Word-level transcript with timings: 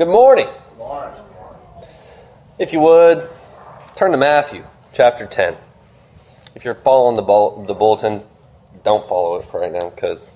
Good 0.00 0.08
morning. 0.08 0.48
If 2.58 2.72
you 2.72 2.80
would, 2.80 3.28
turn 3.96 4.12
to 4.12 4.16
Matthew 4.16 4.64
chapter 4.94 5.26
10. 5.26 5.54
If 6.54 6.64
you're 6.64 6.72
following 6.72 7.16
the, 7.16 7.22
bull- 7.22 7.66
the 7.66 7.74
bulletin, 7.74 8.22
don't 8.82 9.06
follow 9.06 9.36
it 9.36 9.44
for 9.44 9.60
right 9.60 9.70
now 9.70 9.90
because 9.90 10.26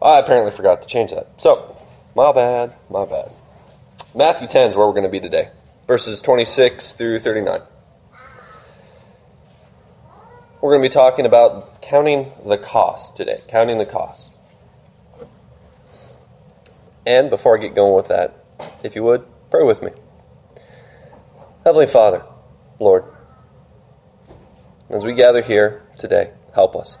I 0.00 0.20
apparently 0.20 0.52
forgot 0.52 0.82
to 0.82 0.88
change 0.88 1.10
that. 1.10 1.40
So, 1.40 1.76
my 2.14 2.30
bad, 2.30 2.70
my 2.88 3.04
bad. 3.04 3.26
Matthew 4.14 4.46
10 4.46 4.68
is 4.68 4.76
where 4.76 4.86
we're 4.86 4.92
going 4.92 5.02
to 5.02 5.08
be 5.08 5.18
today, 5.18 5.48
verses 5.88 6.22
26 6.22 6.94
through 6.94 7.18
39. 7.18 7.62
We're 10.60 10.70
going 10.70 10.82
to 10.82 10.88
be 10.88 10.92
talking 10.92 11.26
about 11.26 11.82
counting 11.82 12.30
the 12.46 12.56
cost 12.56 13.16
today, 13.16 13.40
counting 13.48 13.78
the 13.78 13.86
cost. 13.86 14.30
And 17.04 17.30
before 17.30 17.58
I 17.58 17.60
get 17.60 17.74
going 17.74 17.96
with 17.96 18.06
that, 18.06 18.44
if 18.84 18.96
you 18.96 19.02
would, 19.02 19.26
pray 19.50 19.64
with 19.64 19.82
me. 19.82 19.90
Heavenly 21.64 21.86
Father, 21.86 22.22
Lord, 22.78 23.04
as 24.90 25.04
we 25.04 25.14
gather 25.14 25.42
here 25.42 25.82
today, 25.98 26.30
help 26.54 26.76
us. 26.76 26.98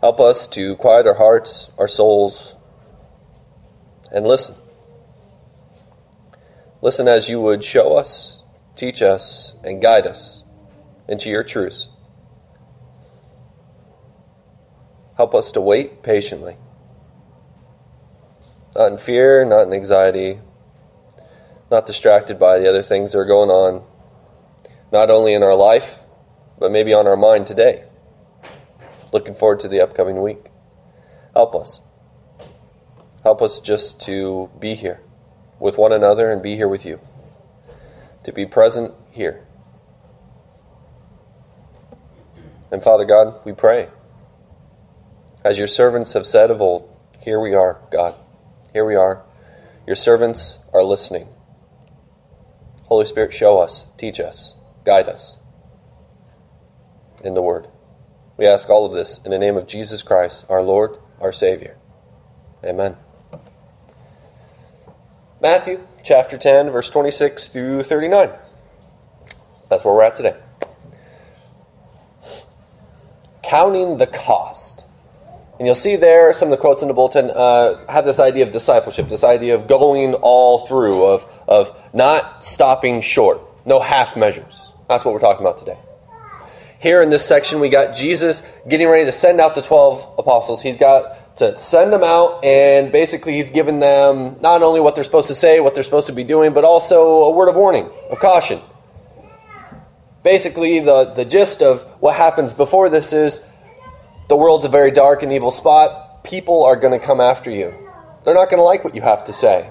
Help 0.00 0.20
us 0.20 0.46
to 0.48 0.76
quiet 0.76 1.06
our 1.06 1.14
hearts, 1.14 1.70
our 1.78 1.88
souls, 1.88 2.54
and 4.12 4.26
listen. 4.26 4.54
Listen 6.82 7.08
as 7.08 7.28
you 7.28 7.40
would 7.40 7.64
show 7.64 7.96
us, 7.96 8.42
teach 8.76 9.00
us, 9.02 9.54
and 9.64 9.80
guide 9.80 10.06
us 10.06 10.44
into 11.08 11.30
your 11.30 11.42
truths. 11.42 11.88
Help 15.16 15.34
us 15.34 15.52
to 15.52 15.60
wait 15.60 16.02
patiently 16.02 16.56
not 18.76 18.92
in 18.92 18.98
fear, 18.98 19.44
not 19.44 19.66
in 19.66 19.72
anxiety, 19.72 20.38
not 21.70 21.86
distracted 21.86 22.38
by 22.38 22.58
the 22.58 22.68
other 22.68 22.82
things 22.82 23.12
that 23.12 23.18
are 23.18 23.24
going 23.24 23.50
on, 23.50 23.82
not 24.92 25.10
only 25.10 25.32
in 25.32 25.42
our 25.42 25.54
life, 25.54 26.00
but 26.58 26.70
maybe 26.70 26.92
on 26.92 27.06
our 27.06 27.16
mind 27.16 27.46
today. 27.46 27.84
Looking 29.12 29.34
forward 29.34 29.60
to 29.60 29.68
the 29.68 29.80
upcoming 29.80 30.22
week. 30.22 30.50
Help 31.34 31.54
us. 31.54 31.80
Help 33.22 33.42
us 33.42 33.60
just 33.60 34.02
to 34.02 34.50
be 34.58 34.74
here 34.74 35.00
with 35.58 35.78
one 35.78 35.92
another 35.92 36.30
and 36.30 36.42
be 36.42 36.54
here 36.54 36.68
with 36.68 36.84
you. 36.84 37.00
To 38.24 38.32
be 38.32 38.46
present 38.46 38.92
here. 39.10 39.44
And 42.70 42.82
Father 42.82 43.04
God, 43.04 43.40
we 43.44 43.52
pray. 43.52 43.88
As 45.44 45.56
your 45.56 45.68
servants 45.68 46.12
have 46.12 46.26
said 46.26 46.50
of 46.50 46.60
old, 46.60 46.90
here 47.22 47.40
we 47.40 47.54
are, 47.54 47.78
God. 47.90 48.16
Here 48.76 48.84
we 48.84 48.94
are. 48.94 49.22
Your 49.86 49.96
servants 49.96 50.62
are 50.74 50.84
listening. 50.84 51.26
Holy 52.84 53.06
Spirit, 53.06 53.32
show 53.32 53.58
us, 53.58 53.90
teach 53.96 54.20
us, 54.20 54.54
guide 54.84 55.08
us 55.08 55.38
in 57.24 57.32
the 57.32 57.40
Word. 57.40 57.68
We 58.36 58.44
ask 58.44 58.68
all 58.68 58.84
of 58.84 58.92
this 58.92 59.24
in 59.24 59.30
the 59.30 59.38
name 59.38 59.56
of 59.56 59.66
Jesus 59.66 60.02
Christ, 60.02 60.44
our 60.50 60.60
Lord, 60.60 60.98
our 61.22 61.32
Savior. 61.32 61.78
Amen. 62.62 62.96
Matthew 65.40 65.80
chapter 66.04 66.36
10, 66.36 66.68
verse 66.68 66.90
26 66.90 67.48
through 67.48 67.82
39. 67.82 68.28
That's 69.70 69.86
where 69.86 69.94
we're 69.94 70.02
at 70.02 70.16
today. 70.16 70.36
Counting 73.42 73.96
the 73.96 74.06
cost. 74.06 74.85
And 75.58 75.66
you'll 75.66 75.74
see 75.74 75.96
there 75.96 76.32
some 76.34 76.48
of 76.48 76.50
the 76.50 76.60
quotes 76.60 76.82
in 76.82 76.88
the 76.88 76.94
bulletin 76.94 77.30
uh, 77.30 77.84
have 77.86 78.04
this 78.04 78.20
idea 78.20 78.46
of 78.46 78.52
discipleship, 78.52 79.08
this 79.08 79.24
idea 79.24 79.54
of 79.54 79.66
going 79.66 80.14
all 80.14 80.66
through, 80.66 81.04
of, 81.04 81.44
of 81.48 81.94
not 81.94 82.44
stopping 82.44 83.00
short, 83.00 83.40
no 83.64 83.80
half 83.80 84.16
measures. 84.16 84.70
That's 84.88 85.04
what 85.04 85.14
we're 85.14 85.20
talking 85.20 85.46
about 85.46 85.58
today. 85.58 85.78
Here 86.78 87.00
in 87.00 87.08
this 87.08 87.26
section, 87.26 87.60
we 87.60 87.70
got 87.70 87.94
Jesus 87.96 88.42
getting 88.68 88.86
ready 88.86 89.06
to 89.06 89.12
send 89.12 89.40
out 89.40 89.54
the 89.54 89.62
12 89.62 90.16
apostles. 90.18 90.62
He's 90.62 90.76
got 90.76 91.36
to 91.38 91.58
send 91.60 91.92
them 91.92 92.02
out, 92.04 92.44
and 92.44 92.92
basically, 92.92 93.32
he's 93.32 93.50
given 93.50 93.78
them 93.78 94.36
not 94.40 94.62
only 94.62 94.80
what 94.80 94.94
they're 94.94 95.04
supposed 95.04 95.28
to 95.28 95.34
say, 95.34 95.60
what 95.60 95.74
they're 95.74 95.82
supposed 95.82 96.06
to 96.08 96.12
be 96.12 96.24
doing, 96.24 96.52
but 96.52 96.64
also 96.64 97.24
a 97.24 97.30
word 97.30 97.48
of 97.48 97.56
warning, 97.56 97.88
of 98.10 98.18
caution. 98.18 98.60
Basically, 100.22 100.80
the, 100.80 101.12
the 101.16 101.24
gist 101.24 101.62
of 101.62 101.82
what 102.00 102.14
happens 102.14 102.52
before 102.52 102.88
this 102.88 103.12
is 103.12 103.52
the 104.28 104.36
world's 104.36 104.64
a 104.64 104.68
very 104.68 104.90
dark 104.90 105.22
and 105.22 105.32
evil 105.32 105.50
spot. 105.50 106.24
People 106.24 106.64
are 106.64 106.76
going 106.76 106.98
to 106.98 107.04
come 107.04 107.20
after 107.20 107.50
you. 107.50 107.72
They're 108.24 108.34
not 108.34 108.50
going 108.50 108.58
to 108.58 108.64
like 108.64 108.84
what 108.84 108.94
you 108.94 109.02
have 109.02 109.24
to 109.24 109.32
say. 109.32 109.70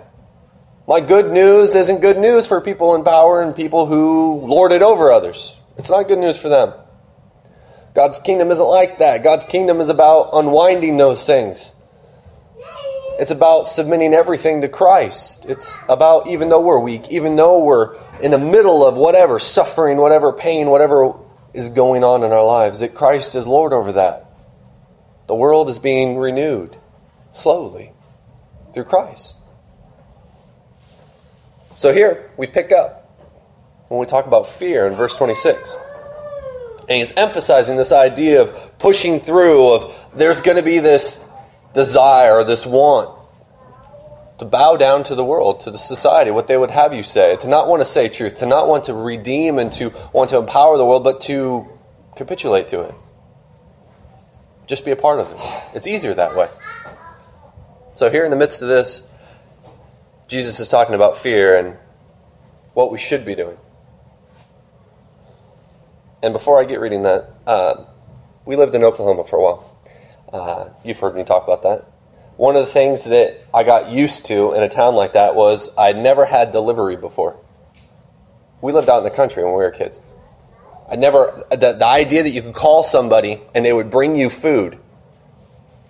My 0.88 1.00
good 1.00 1.32
news 1.32 1.76
isn't 1.76 2.02
good 2.02 2.18
news 2.18 2.48
for 2.48 2.62
people 2.62 2.96
in 2.96 3.04
power 3.04 3.42
and 3.42 3.56
people 3.56 3.86
who 3.86 4.40
lord 4.42 4.72
it 4.72 4.82
over 4.82 5.12
others. 5.12 5.58
It's 5.78 5.90
not 5.90 6.08
good 6.08 6.20
news 6.20 6.38
for 6.38 6.48
them. 6.48 6.74
God's 7.96 8.20
kingdom 8.20 8.52
isn't 8.52 8.66
like 8.66 9.00
that. 9.00 9.24
God's 9.24 9.46
kingdom 9.46 9.82
is 9.82 9.90
about 9.90 10.30
unwinding 10.34 10.98
those 10.98 11.26
things. 11.26 11.74
It's 13.18 13.32
about 13.32 13.64
submitting 13.64 14.14
everything 14.14 14.62
to 14.62 14.70
Christ. 14.70 15.46
It's 15.48 15.80
about, 15.88 16.28
even 16.28 16.50
though 16.50 16.62
we're 16.62 16.80
weak, 16.80 17.10
even 17.10 17.36
though 17.38 17.64
we're 17.64 17.98
in 18.22 18.32
the 18.32 18.38
middle 18.38 18.86
of 18.86 18.96
whatever, 18.96 19.40
suffering, 19.40 19.98
whatever 19.98 20.34
pain, 20.34 20.70
whatever 20.70 21.14
is 21.54 21.70
going 21.70 22.04
on 22.04 22.24
in 22.24 22.34
our 22.34 22.46
lives, 22.46 22.82
that 22.82 22.94
Christ 22.94 23.36
is 23.36 23.48
Lord 23.48 23.72
over 23.72 23.94
that. 23.94 24.25
The 25.28 25.36
world 25.36 25.70
is 25.70 25.80
being 25.80 26.18
renewed 26.18 26.76
slowly 27.32 27.92
through 28.74 28.86
Christ. 28.86 29.36
So 31.76 31.94
here 31.94 32.30
we 32.38 32.48
pick 32.48 32.72
up 32.72 33.02
when 33.90 34.00
we 34.00 34.06
talk 34.06 34.28
about 34.28 34.48
fear 34.48 34.88
in 34.88 34.94
verse 34.94 35.16
26. 35.16 35.78
And 36.82 36.92
he's 36.92 37.16
emphasizing 37.18 37.78
this 37.78 37.92
idea 37.92 38.42
of 38.42 38.78
pushing 38.78 39.20
through, 39.20 39.74
of 39.74 40.10
there's 40.14 40.42
going 40.42 40.58
to 40.58 40.64
be 40.64 40.80
this 40.80 41.28
desire, 41.74 42.44
this 42.44 42.66
want 42.66 43.20
to 44.40 44.46
bow 44.46 44.78
down 44.78 45.04
to 45.06 45.16
the 45.16 45.24
world, 45.24 45.62
to 45.62 45.72
the 45.72 45.78
society, 45.78 46.30
what 46.30 46.48
they 46.48 46.58
would 46.58 46.72
have 46.72 46.94
you 46.94 47.04
say, 47.04 47.38
to 47.38 47.48
not 47.48 47.68
want 47.68 47.82
to 47.82 47.86
say 47.86 48.10
truth, 48.10 48.40
to 48.40 48.46
not 48.46 48.68
want 48.68 48.86
to 48.86 48.94
redeem 48.94 49.60
and 49.60 49.72
to 49.72 49.94
want 50.14 50.30
to 50.30 50.38
empower 50.38 50.78
the 50.78 50.86
world, 50.86 51.04
but 51.04 51.22
to 51.22 51.66
capitulate 52.16 52.68
to 52.68 52.82
it. 52.82 52.94
Just 54.68 54.86
be 54.86 54.92
a 54.92 54.96
part 54.96 55.20
of 55.20 55.32
it. 55.32 55.40
It's 55.76 55.88
easier 55.88 56.14
that 56.14 56.36
way. 56.36 56.48
So, 57.94 58.10
here 58.10 58.26
in 58.26 58.32
the 58.32 58.38
midst 58.38 58.62
of 58.62 58.68
this, 58.68 59.10
Jesus 60.28 60.60
is 60.60 60.70
talking 60.70 60.96
about 60.96 61.16
fear 61.16 61.58
and 61.58 61.78
what 62.74 62.92
we 62.92 62.98
should 62.98 63.26
be 63.26 63.36
doing. 63.36 63.58
And 66.24 66.34
before 66.34 66.60
I 66.60 66.66
get 66.66 66.80
reading 66.80 67.04
that, 67.04 67.30
uh, 67.46 67.86
we 68.46 68.56
lived 68.56 68.74
in 68.74 68.84
Oklahoma 68.84 69.24
for 69.24 69.38
a 69.38 69.44
while. 69.44 69.78
Uh, 70.34 70.70
you've 70.84 71.00
heard 71.00 71.16
me 71.16 71.24
talk 71.24 71.44
about 71.44 71.62
that. 71.64 71.86
One 72.38 72.56
of 72.56 72.66
the 72.66 72.72
things 72.72 73.06
that 73.06 73.40
I 73.54 73.64
got 73.64 73.90
used 73.90 74.26
to 74.26 74.54
in 74.54 74.64
a 74.64 74.68
town 74.68 74.96
like 74.96 75.14
that 75.14 75.36
was 75.36 75.76
I'd 75.78 75.98
never 75.98 76.26
had 76.26 76.52
delivery 76.52 76.98
before. 76.98 77.40
We 78.62 78.74
lived 78.74 78.90
out 78.90 78.98
in 78.98 79.04
the 79.04 79.12
country 79.12 79.44
when 79.44 79.54
we 79.54 79.60
were 79.60 79.72
kids. 79.72 80.02
I 80.90 80.96
never, 80.96 81.46
the, 81.50 81.74
the 81.74 81.86
idea 81.86 82.24
that 82.24 82.30
you 82.30 82.42
could 82.42 82.54
call 82.54 82.84
somebody 82.84 83.42
and 83.54 83.66
they 83.66 83.74
would 83.74 83.90
bring 83.90 84.16
you 84.16 84.30
food 84.30 84.78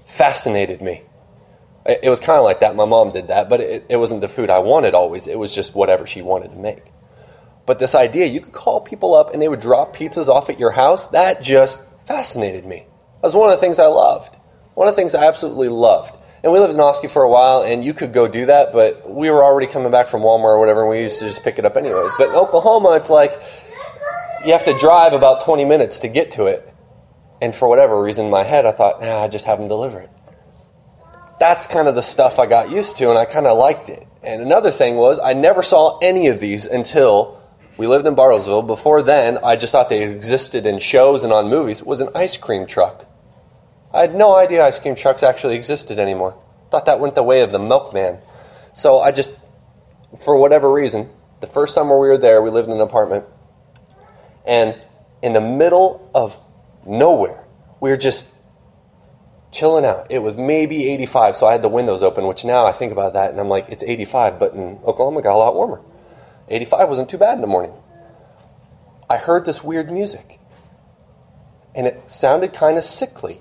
fascinated 0.06 0.82
me. 0.82 1.02
It, 1.86 2.02
it 2.04 2.10
was 2.10 2.20
kind 2.20 2.38
of 2.38 2.46
like 2.46 2.60
that. 2.60 2.76
My 2.76 2.86
mom 2.86 3.12
did 3.12 3.28
that, 3.28 3.50
but 3.50 3.62
it, 3.62 3.86
it 3.90 3.98
wasn't 3.98 4.22
the 4.22 4.28
food 4.28 4.50
I 4.50 4.60
wanted 4.60 4.94
always. 4.94 5.28
It 5.28 5.38
was 5.38 5.54
just 5.54 5.76
whatever 5.76 6.06
she 6.06 6.22
wanted 6.22 6.52
to 6.52 6.58
make. 6.58 6.84
But 7.66 7.80
this 7.80 7.96
idea, 7.96 8.28
you 8.28 8.42
could 8.42 8.54
call 8.54 8.80
people 8.82 9.16
up 9.16 9.34
and 9.34 9.42
they 9.42 9.48
would 9.48 9.60
drop 9.60 9.96
pizzas 9.96 10.28
off 10.28 10.50
at 10.50 10.60
your 10.60 10.72
house, 10.72 11.08
that 11.08 11.42
just 11.42 11.84
fascinated 12.06 12.66
me. 12.66 12.78
That 12.78 13.24
was 13.24 13.36
one 13.36 13.50
of 13.50 13.56
the 13.56 13.62
things 13.62 13.80
I 13.80 13.88
loved. 13.88 14.36
One 14.76 14.88
of 14.88 14.96
the 14.96 15.02
things 15.02 15.16
I 15.16 15.26
absolutely 15.26 15.70
loved. 15.70 16.16
And 16.44 16.54
we 16.54 16.60
lived 16.60 16.74
in 16.74 16.80
Oski 16.80 17.08
for 17.08 17.24
a 17.24 17.30
while, 17.30 17.64
and 17.64 17.84
you 17.84 17.92
could 17.94 18.14
go 18.14 18.28
do 18.28 18.46
that, 18.46 18.72
but 18.72 19.09
we 19.09 19.32
were 19.32 19.44
already 19.44 19.66
coming 19.66 19.90
back 19.90 20.08
from 20.08 20.22
Walmart 20.22 20.44
or 20.44 20.59
whatever, 20.59 20.82
and 20.82 20.91
we 20.91 21.02
used 21.02 21.18
to 21.20 21.26
just 21.26 21.44
pick 21.44 21.58
it 21.58 21.66
up 21.66 21.76
anyways. 21.76 22.12
But 22.20 22.30
in 22.30 22.36
Oklahoma, 22.36 22.96
it's 22.98 23.09
like 23.09 23.32
you 24.46 24.53
have 24.53 24.66
to 24.66 24.78
drive 24.78 25.14
about 25.14 25.44
20 25.44 25.66
minutes 25.66 26.00
to 26.00 26.08
get 26.08 26.32
to 26.32 26.46
it. 26.46 26.72
And 27.42 27.53
for 27.53 27.68
whatever 27.68 28.02
reason 28.02 28.26
in 28.26 28.32
my 28.32 28.44
head, 28.44 28.66
I 28.66 28.72
thought, 28.72 29.02
nah, 29.02 29.24
I 29.24 29.28
just 29.28 29.46
have 29.46 29.58
them 29.58 29.68
deliver 29.68 30.00
it. 30.00 30.09
That's 31.40 31.68
kind 31.68 31.88
of 31.88 31.96
the 31.96 32.02
stuff 32.02 32.40
I 32.40 32.46
got 32.46 32.70
used 32.70 32.97
to, 32.97 33.09
and 33.09 33.18
I 33.18 33.26
kind 33.26 33.47
of 33.47 33.58
liked 33.58 33.90
it. 33.90 34.08
And 34.24 34.42
another 34.42 34.72
thing 34.72 34.96
was, 34.96 35.20
I 35.20 35.34
never 35.34 35.62
saw 35.62 36.00
any 36.00 36.28
of 36.28 36.40
these 36.40 36.66
until 36.66 37.42
we 37.78 37.88
lived 37.88 38.08
in 38.08 38.16
Bartlesville. 38.16 38.66
Before 38.66 39.02
then, 39.02 39.40
I 39.44 39.56
just 39.56 39.72
thought 39.72 39.90
they 39.90 40.09
existed 40.09 40.66
in 40.66 40.80
shows 40.80 41.24
and 41.24 41.34
on 41.34 41.50
movies. 41.50 41.82
It 41.82 41.88
was 41.88 42.02
an 42.02 42.09
ice 42.16 42.38
cream 42.38 42.66
truck. 42.68 43.06
I 43.94 44.02
had 44.02 44.16
no 44.16 44.36
idea 44.36 44.64
ice 44.64 44.80
cream 44.80 44.96
trucks 44.96 45.24
actually 45.24 45.56
existed 45.56 46.00
anymore. 46.00 46.40
Thought 46.72 46.86
that 46.86 47.00
went 47.00 47.16
the 47.16 47.24
way 47.24 47.41
of 47.41 47.52
the 47.52 47.59
milkman. 47.59 48.20
So 48.74 49.00
I 49.00 49.12
just, 49.12 49.38
for 50.24 50.38
whatever 50.38 50.72
reason, 50.72 51.09
the 51.41 51.48
first 51.48 51.74
summer 51.74 52.00
we 52.00 52.08
were 52.08 52.18
there, 52.18 52.41
we 52.41 52.50
lived 52.50 52.68
in 52.68 52.74
an 52.74 52.82
apartment 52.82 53.26
and 54.46 54.80
in 55.22 55.34
the 55.34 55.42
middle 55.42 56.09
of 56.14 56.38
nowhere, 56.86 57.44
we 57.80 57.90
were 57.90 57.97
just 57.97 58.36
chilling 59.52 59.86
out. 59.86 60.12
It 60.12 60.20
was 60.20 60.38
maybe 60.38 60.90
85, 60.90 61.36
so 61.36 61.47
I 61.47 61.53
had 61.53 61.62
the 61.62 61.70
windows 61.70 62.03
open, 62.03 62.28
which 62.28 62.46
now 62.46 62.66
I 62.66 62.72
think 62.72 62.92
about 62.92 63.14
that 63.14 63.32
and 63.32 63.40
I'm 63.40 63.50
like, 63.50 63.70
it's 63.70 63.84
85, 63.84 64.38
but 64.40 64.53
in 64.53 64.80
Oklahoma 64.86 65.20
it 65.20 65.24
got 65.24 65.34
a 65.34 65.38
lot 65.38 65.56
warmer. 65.56 65.82
85 66.50 66.90
wasn't 66.90 67.09
too 67.09 67.18
bad 67.18 67.36
in 67.36 67.42
the 67.42 67.47
morning. 67.47 67.74
I 69.09 69.18
heard 69.18 69.46
this 69.46 69.64
weird 69.64 69.92
music. 69.92 70.40
And 71.74 71.88
it 71.88 72.09
sounded 72.09 72.53
kind 72.53 72.78
of 72.78 72.84
sickly, 72.84 73.40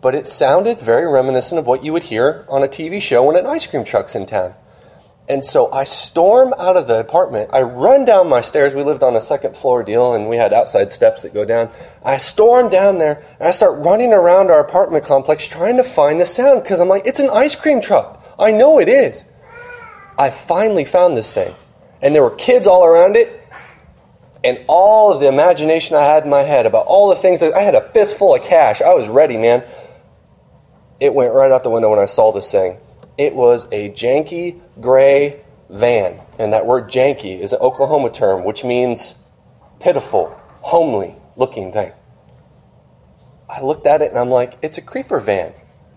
but 0.00 0.14
it 0.14 0.26
sounded 0.26 0.80
very 0.80 1.10
reminiscent 1.10 1.58
of 1.58 1.66
what 1.66 1.84
you 1.84 1.92
would 1.92 2.04
hear 2.04 2.44
on 2.48 2.62
a 2.62 2.68
TV 2.68 3.00
show 3.00 3.24
when 3.24 3.36
an 3.36 3.46
ice 3.46 3.66
cream 3.66 3.84
truck's 3.84 4.14
in 4.14 4.26
town. 4.26 4.54
And 5.26 5.42
so 5.42 5.72
I 5.72 5.84
storm 5.84 6.52
out 6.58 6.76
of 6.76 6.86
the 6.86 7.00
apartment. 7.00 7.50
I 7.52 7.62
run 7.62 8.04
down 8.04 8.28
my 8.28 8.42
stairs. 8.42 8.74
We 8.74 8.82
lived 8.82 9.02
on 9.02 9.16
a 9.16 9.22
second 9.22 9.56
floor 9.56 9.82
deal 9.82 10.14
and 10.14 10.28
we 10.28 10.36
had 10.36 10.52
outside 10.52 10.92
steps 10.92 11.22
that 11.22 11.32
go 11.32 11.46
down. 11.46 11.70
I 12.04 12.18
storm 12.18 12.68
down 12.68 12.98
there 12.98 13.22
and 13.38 13.48
I 13.48 13.50
start 13.50 13.84
running 13.84 14.12
around 14.12 14.50
our 14.50 14.60
apartment 14.60 15.04
complex 15.04 15.48
trying 15.48 15.78
to 15.78 15.82
find 15.82 16.20
the 16.20 16.26
sound 16.26 16.62
because 16.62 16.80
I'm 16.80 16.88
like, 16.88 17.06
it's 17.06 17.20
an 17.20 17.30
ice 17.32 17.56
cream 17.56 17.80
truck. 17.80 18.22
I 18.38 18.52
know 18.52 18.78
it 18.80 18.88
is. 18.88 19.24
I 20.18 20.28
finally 20.28 20.84
found 20.84 21.16
this 21.16 21.32
thing. 21.32 21.54
And 22.02 22.14
there 22.14 22.22
were 22.22 22.34
kids 22.36 22.66
all 22.66 22.84
around 22.84 23.16
it. 23.16 23.40
And 24.44 24.62
all 24.68 25.10
of 25.10 25.20
the 25.20 25.28
imagination 25.28 25.96
I 25.96 26.02
had 26.02 26.24
in 26.24 26.30
my 26.30 26.42
head 26.42 26.66
about 26.66 26.84
all 26.86 27.08
the 27.08 27.16
things 27.16 27.40
that 27.40 27.54
I 27.54 27.60
had 27.60 27.74
a 27.74 27.80
fistful 27.80 28.34
of 28.34 28.42
cash. 28.42 28.82
I 28.82 28.92
was 28.92 29.08
ready, 29.08 29.38
man. 29.38 29.64
It 31.00 31.14
went 31.14 31.32
right 31.32 31.50
out 31.50 31.64
the 31.64 31.70
window 31.70 31.88
when 31.88 31.98
I 31.98 32.04
saw 32.04 32.30
this 32.30 32.52
thing. 32.52 32.76
It 33.16 33.34
was 33.34 33.68
a 33.72 33.90
janky 33.90 34.60
gray 34.80 35.44
van. 35.70 36.20
And 36.38 36.52
that 36.52 36.66
word 36.66 36.88
janky 36.88 37.38
is 37.38 37.52
an 37.52 37.60
Oklahoma 37.60 38.10
term, 38.10 38.44
which 38.44 38.64
means 38.64 39.22
pitiful, 39.80 40.34
homely 40.62 41.14
looking 41.36 41.72
thing. 41.72 41.92
I 43.48 43.60
looked 43.60 43.86
at 43.86 44.02
it 44.02 44.10
and 44.10 44.18
I'm 44.18 44.30
like, 44.30 44.54
it's 44.62 44.78
a 44.78 44.82
creeper 44.82 45.20
van. 45.20 45.52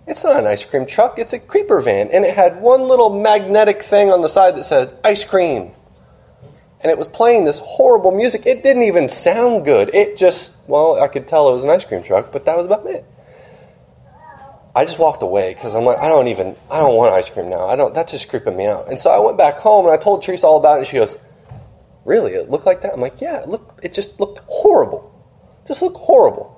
It's 0.06 0.24
not 0.24 0.38
an 0.38 0.46
ice 0.48 0.64
cream 0.64 0.86
truck, 0.86 1.19
it's 1.19 1.34
a 1.34 1.40
creeper 1.40 1.81
van. 1.81 2.10
And 2.12 2.24
it 2.24 2.36
had 2.36 2.62
one 2.62 2.88
little 2.88 3.22
magnetic 3.22 3.81
thing 3.81 4.12
on 4.12 4.22
the 4.22 4.30
side 4.30 4.56
that 4.56 4.64
said 4.64 4.98
ice 5.04 5.25
cream. 5.25 5.72
And 6.81 6.92
it 6.92 6.98
was 6.98 7.08
playing 7.08 7.44
this 7.44 7.60
horrible 7.60 8.12
music. 8.12 8.46
It 8.46 8.64
didn't 8.64 8.84
even 8.84 9.08
sound 9.08 9.66
good. 9.66 9.94
It 9.96 10.16
just, 10.16 10.69
well, 10.69 11.02
I 11.02 11.08
could 11.08 11.28
tell 11.28 11.50
it 11.50 11.54
was 11.54 11.64
an 11.64 11.72
ice 11.72 11.84
cream 11.84 12.04
truck, 12.04 12.31
but 12.31 12.46
that 12.46 12.56
was 12.56 12.68
about 12.68 12.86
it. 12.86 13.04
I 14.78 14.86
just 14.86 15.00
walked 15.00 15.24
away 15.24 15.56
because 15.56 15.76
I'm 15.76 15.86
like, 15.86 16.00
I 16.02 16.08
don't 16.08 16.28
even, 16.28 16.56
I 16.70 16.78
don't 16.78 16.96
want 16.96 17.12
ice 17.12 17.32
cream 17.32 17.50
now. 17.50 17.66
I 17.66 17.76
don't, 17.76 17.96
that's 17.96 18.12
just 18.12 18.30
creeping 18.30 18.56
me 18.56 18.68
out. 18.68 18.88
And 18.90 19.02
so 19.02 19.10
I 19.10 19.18
went 19.18 19.36
back 19.36 19.58
home 19.58 19.88
and 19.88 19.92
I 19.92 19.98
told 19.98 20.22
Teresa 20.22 20.46
all 20.46 20.58
about 20.58 20.76
it. 20.76 20.78
And 20.78 20.88
she 20.88 20.98
goes, 20.98 21.20
Really? 22.06 22.34
It 22.34 22.52
looked 22.52 22.68
like 22.68 22.82
that? 22.82 22.94
I'm 22.94 23.02
like, 23.02 23.20
Yeah, 23.20 23.42
it 23.42 23.62
it 23.82 23.94
just 23.94 24.20
looked 24.20 24.40
horrible. 24.46 25.12
Just 25.68 25.82
looked 25.82 25.98
horrible. 25.98 26.54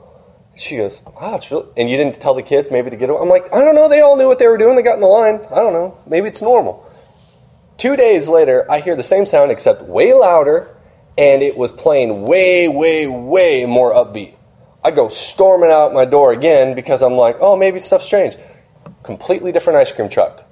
She 0.57 0.75
goes, 0.75 1.01
it's 1.21 1.49
really, 1.49 1.65
and 1.77 1.89
you 1.89 1.95
didn't 1.95 2.19
tell 2.19 2.33
the 2.33 2.43
kids 2.43 2.69
maybe 2.69 2.89
to 2.89 2.97
get 2.97 3.09
away? 3.09 3.21
I'm 3.21 3.29
like, 3.29 3.53
I 3.53 3.61
don't 3.61 3.73
know. 3.73 3.87
They 3.87 4.01
all 4.01 4.17
knew 4.17 4.27
what 4.27 4.37
they 4.37 4.49
were 4.49 4.57
doing. 4.57 4.75
They 4.75 4.81
got 4.81 4.95
in 4.95 4.99
the 4.99 5.07
line. 5.07 5.35
I 5.49 5.55
don't 5.63 5.71
know. 5.71 5.97
Maybe 6.05 6.27
it's 6.27 6.41
normal. 6.41 6.91
Two 7.77 7.95
days 7.95 8.27
later, 8.27 8.69
I 8.69 8.81
hear 8.81 8.97
the 8.97 9.03
same 9.03 9.25
sound 9.25 9.49
except 9.49 9.83
way 9.83 10.11
louder, 10.11 10.75
and 11.17 11.41
it 11.41 11.55
was 11.55 11.71
playing 11.71 12.23
way, 12.23 12.67
way, 12.67 13.07
way 13.07 13.65
more 13.65 13.93
upbeat. 13.93 14.35
I 14.89 14.91
go 14.91 15.07
storming 15.07 15.69
out 15.69 15.93
my 15.93 16.05
door 16.05 16.31
again 16.31 16.73
because 16.73 17.03
I'm 17.03 17.13
like, 17.13 17.37
oh, 17.41 17.55
maybe 17.55 17.77
stuff's 17.77 18.05
strange. 18.05 18.35
Completely 19.03 19.51
different 19.51 19.77
ice 19.77 19.91
cream 19.91 20.09
truck. 20.09 20.43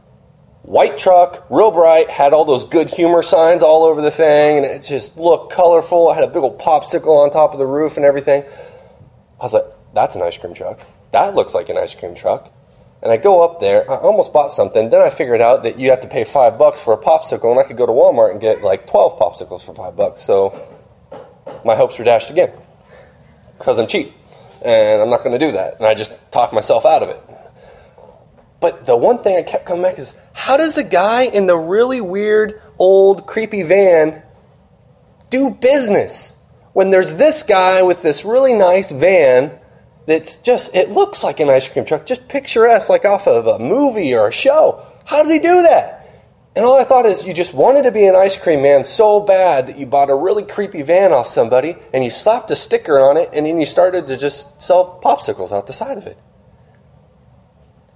White 0.62 0.96
truck, 0.96 1.48
real 1.50 1.72
bright, 1.72 2.08
had 2.08 2.34
all 2.34 2.46
those 2.46 2.64
good 2.66 2.88
humor 2.88 3.24
signs 3.24 3.64
all 3.64 3.84
over 3.84 4.00
the 4.00 4.12
thing, 4.12 4.58
and 4.58 4.66
it 4.68 4.84
just 4.84 5.18
looked 5.18 5.52
colorful. 5.52 6.10
I 6.10 6.14
had 6.14 6.24
a 6.24 6.28
big 6.28 6.44
old 6.44 6.60
popsicle 6.60 7.18
on 7.18 7.32
top 7.32 7.54
of 7.54 7.58
the 7.58 7.66
roof 7.66 7.98
and 7.98 8.06
everything. 8.06 8.44
I 8.44 9.44
was 9.44 9.54
like, 9.56 9.64
that's 9.96 10.16
an 10.16 10.22
ice 10.22 10.38
cream 10.38 10.54
truck. 10.54 10.82
That 11.14 11.34
looks 11.34 11.56
like 11.56 11.70
an 11.70 11.80
ice 11.80 11.96
cream 11.96 12.14
truck. 12.14 12.54
And 13.02 13.12
I 13.12 13.18
go 13.18 13.44
up 13.44 13.60
there, 13.60 13.90
I 13.90 13.96
almost 13.96 14.34
bought 14.34 14.52
something. 14.52 14.92
Then 14.92 15.02
I 15.02 15.10
figured 15.10 15.42
out 15.42 15.64
that 15.64 15.80
you 15.80 15.90
have 15.90 16.02
to 16.02 16.08
pay 16.08 16.26
five 16.26 16.60
bucks 16.60 16.80
for 16.80 16.94
a 16.94 16.98
popsicle, 16.98 17.50
and 17.50 17.60
I 17.60 17.64
could 17.64 17.78
go 17.78 17.88
to 17.88 17.92
Walmart 17.92 18.34
and 18.34 18.40
get 18.40 18.62
like 18.62 18.86
12 18.86 19.18
popsicles 19.18 19.64
for 19.64 19.74
five 19.74 19.96
bucks. 19.96 20.22
So 20.22 20.54
my 21.66 21.76
hopes 21.76 21.98
were 21.98 22.06
dashed 22.06 22.30
again 22.30 22.52
because 23.58 23.80
I'm 23.80 23.88
cheap 23.88 24.14
and 24.64 25.02
I'm 25.02 25.10
not 25.10 25.24
going 25.24 25.38
to 25.38 25.46
do 25.46 25.54
that. 25.54 25.78
And 25.78 25.86
I 25.86 25.94
just 25.94 26.32
talked 26.32 26.54
myself 26.54 26.86
out 26.86 27.04
of 27.04 27.10
it. 27.10 27.22
But 28.60 28.86
the 28.86 28.98
one 28.98 29.20
thing 29.20 29.38
I 29.38 29.44
kept 29.44 29.66
coming 29.66 29.84
back 29.84 30.00
is 30.00 30.20
how 30.34 30.58
does 30.58 30.78
a 30.78 30.84
guy 30.84 31.24
in 31.24 31.46
the 31.46 31.56
really 31.56 32.02
weird, 32.02 32.62
old, 32.80 33.28
creepy 33.28 33.64
van 33.64 34.24
do 35.30 35.52
business 35.52 36.44
when 36.74 36.90
there's 36.90 37.16
this 37.16 37.44
guy 37.44 37.82
with 37.84 38.02
this 38.02 38.26
really 38.26 38.54
nice 38.54 38.92
van 38.92 39.60
that's 40.06 40.38
just, 40.38 40.76
it 40.76 40.90
looks 40.90 41.24
like 41.24 41.40
an 41.40 41.50
ice 41.50 41.68
cream 41.68 41.86
truck, 41.86 42.06
just 42.06 42.28
picturesque, 42.28 42.90
like 42.90 43.06
off 43.06 43.28
of 43.28 43.46
a 43.46 43.60
movie 43.60 44.16
or 44.16 44.28
a 44.28 44.32
show? 44.32 44.84
How 45.06 45.22
does 45.22 45.32
he 45.32 45.40
do 45.40 45.64
that? 45.64 45.97
And 46.58 46.66
all 46.66 46.76
I 46.76 46.86
thought 46.86 47.06
is 47.06 47.24
you 47.24 47.36
just 47.36 47.54
wanted 47.54 47.84
to 47.84 47.92
be 47.92 48.08
an 48.08 48.16
ice 48.16 48.36
cream 48.36 48.64
man 48.64 48.84
so 48.84 49.20
bad 49.20 49.68
that 49.68 49.78
you 49.78 49.86
bought 49.86 50.10
a 50.10 50.16
really 50.16 50.42
creepy 50.42 50.82
van 50.82 51.14
off 51.14 51.28
somebody 51.28 51.76
and 51.94 52.04
you 52.04 52.10
slapped 52.10 52.50
a 52.50 52.56
sticker 52.56 53.00
on 53.00 53.16
it 53.16 53.30
and 53.32 53.46
then 53.46 53.60
you 53.60 53.68
started 53.68 54.08
to 54.08 54.18
just 54.18 54.60
sell 54.60 55.00
popsicles 55.04 55.56
out 55.56 55.68
the 55.68 55.74
side 55.74 56.00
of 56.00 56.08
it. 56.08 56.18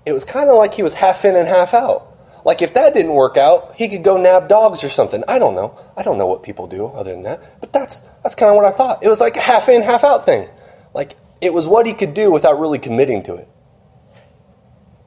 It 0.05 0.13
was 0.13 0.25
kind 0.25 0.47
of 0.47 0.57
like 0.57 0.75
he 0.75 0.83
was 0.83 0.93
half 0.93 1.25
in 1.25 1.35
and 1.35 1.47
half 1.47 1.73
out. 1.73 2.15
Like 2.45 2.61
if 2.61 2.75
that 2.75 2.93
didn't 2.93 3.13
work 3.13 3.35
out, 3.35 3.73
he 3.77 3.89
could 3.89 4.03
go 4.03 4.17
nab 4.17 4.47
dogs 4.47 4.83
or 4.83 4.89
something. 4.89 5.23
I 5.27 5.39
don't 5.39 5.55
know. 5.55 5.75
I 5.97 6.03
don't 6.03 6.19
know 6.19 6.27
what 6.27 6.43
people 6.43 6.67
do 6.67 6.85
other 6.85 7.13
than 7.13 7.23
that. 7.23 7.41
But 7.61 7.73
that's 7.73 8.01
that's 8.21 8.35
kind 8.35 8.51
of 8.51 8.55
what 8.55 8.65
I 8.65 8.77
thought. 8.77 9.01
It 9.01 9.09
was 9.09 9.19
like 9.19 9.37
a 9.37 9.41
half 9.41 9.69
in, 9.69 9.81
half 9.81 10.03
out 10.03 10.27
thing. 10.27 10.47
Like 10.93 11.15
it 11.41 11.51
was 11.51 11.67
what 11.67 11.87
he 11.87 11.93
could 11.93 12.13
do 12.13 12.31
without 12.31 12.59
really 12.59 12.77
committing 12.77 13.23
to 13.23 13.37
it. 13.37 13.49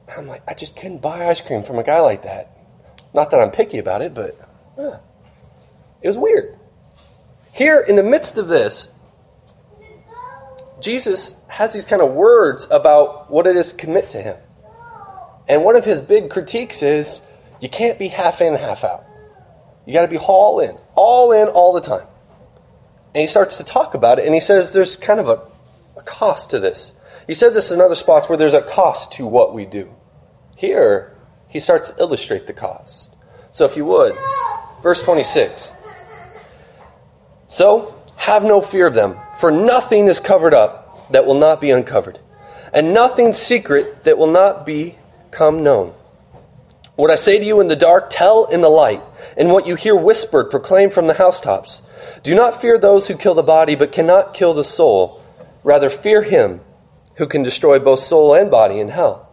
I'm 0.09 0.27
like, 0.27 0.43
I 0.45 0.55
just 0.55 0.75
couldn't 0.75 1.01
buy 1.01 1.29
ice 1.29 1.39
cream 1.39 1.63
from 1.63 1.79
a 1.79 1.83
guy 1.83 2.01
like 2.01 2.23
that. 2.23 2.54
Not 3.15 3.31
that 3.31 3.39
I'm 3.39 3.51
picky 3.51 3.77
about 3.77 4.01
it, 4.01 4.13
but 4.13 4.31
uh, 4.77 4.97
it 6.01 6.07
was 6.07 6.17
weird. 6.17 6.59
Here, 7.53 7.79
in 7.79 7.95
the 7.95 8.03
midst 8.03 8.37
of 8.37 8.49
this, 8.49 8.93
Jesus 10.81 11.47
has 11.47 11.73
these 11.73 11.85
kind 11.85 12.01
of 12.01 12.11
words 12.11 12.69
about 12.69 13.31
what 13.31 13.47
it 13.47 13.55
is 13.55 13.71
to 13.71 13.77
commit 13.85 14.09
to 14.09 14.17
Him. 14.17 14.35
And 15.47 15.63
one 15.63 15.77
of 15.77 15.85
his 15.85 16.01
big 16.01 16.29
critiques 16.29 16.83
is 16.83 17.31
you 17.61 17.69
can't 17.69 17.97
be 17.97 18.09
half 18.09 18.41
in, 18.41 18.53
half 18.53 18.83
out. 18.83 19.05
You 19.85 19.93
got 19.93 20.01
to 20.01 20.09
be 20.09 20.17
all 20.17 20.59
in, 20.59 20.75
all 20.95 21.31
in 21.31 21.47
all 21.47 21.71
the 21.71 21.79
time. 21.79 22.05
And 23.13 23.21
he 23.21 23.27
starts 23.27 23.59
to 23.59 23.63
talk 23.63 23.93
about 23.93 24.19
it, 24.19 24.25
and 24.25 24.33
he 24.33 24.41
says 24.41 24.73
there's 24.73 24.97
kind 24.97 25.21
of 25.21 25.29
a, 25.29 25.41
a 25.97 26.03
cost 26.03 26.51
to 26.51 26.59
this. 26.59 26.99
He 27.27 27.33
said 27.33 27.53
this 27.53 27.71
in 27.71 27.79
other 27.79 27.95
spots 27.95 28.27
where 28.27 28.37
there's 28.37 28.53
a 28.53 28.61
cost 28.61 29.13
to 29.13 29.25
what 29.25 29.53
we 29.53 29.63
do. 29.63 29.89
Here, 30.57 31.14
he 31.49 31.59
starts 31.59 31.91
to 31.91 32.01
illustrate 32.01 32.47
the 32.47 32.53
cost. 32.53 33.15
So, 33.51 33.65
if 33.65 33.77
you 33.77 33.85
would, 33.85 34.13
verse 34.81 35.01
26. 35.03 35.71
So, 37.47 37.95
have 38.17 38.43
no 38.43 38.61
fear 38.61 38.87
of 38.87 38.93
them, 38.93 39.15
for 39.39 39.51
nothing 39.51 40.07
is 40.07 40.19
covered 40.19 40.53
up 40.53 41.09
that 41.11 41.25
will 41.25 41.39
not 41.39 41.61
be 41.61 41.71
uncovered, 41.71 42.19
and 42.73 42.93
nothing 42.93 43.33
secret 43.33 44.03
that 44.03 44.17
will 44.17 44.31
not 44.31 44.65
become 44.65 45.63
known. 45.63 45.93
What 46.95 47.11
I 47.11 47.15
say 47.15 47.39
to 47.39 47.45
you 47.45 47.59
in 47.59 47.67
the 47.67 47.75
dark, 47.75 48.09
tell 48.09 48.45
in 48.45 48.61
the 48.61 48.69
light, 48.69 49.01
and 49.37 49.51
what 49.51 49.67
you 49.67 49.75
hear 49.75 49.95
whispered, 49.95 50.49
proclaim 50.49 50.89
from 50.89 51.07
the 51.07 51.13
housetops. 51.13 51.81
Do 52.23 52.33
not 52.35 52.61
fear 52.61 52.77
those 52.77 53.07
who 53.07 53.17
kill 53.17 53.35
the 53.35 53.43
body, 53.43 53.75
but 53.75 53.91
cannot 53.91 54.33
kill 54.33 54.53
the 54.53 54.63
soul. 54.63 55.21
Rather, 55.63 55.89
fear 55.89 56.21
him 56.21 56.61
who 57.17 57.27
can 57.27 57.43
destroy 57.43 57.79
both 57.79 57.99
soul 57.99 58.33
and 58.33 58.49
body 58.49 58.79
in 58.79 58.89
hell. 58.89 59.24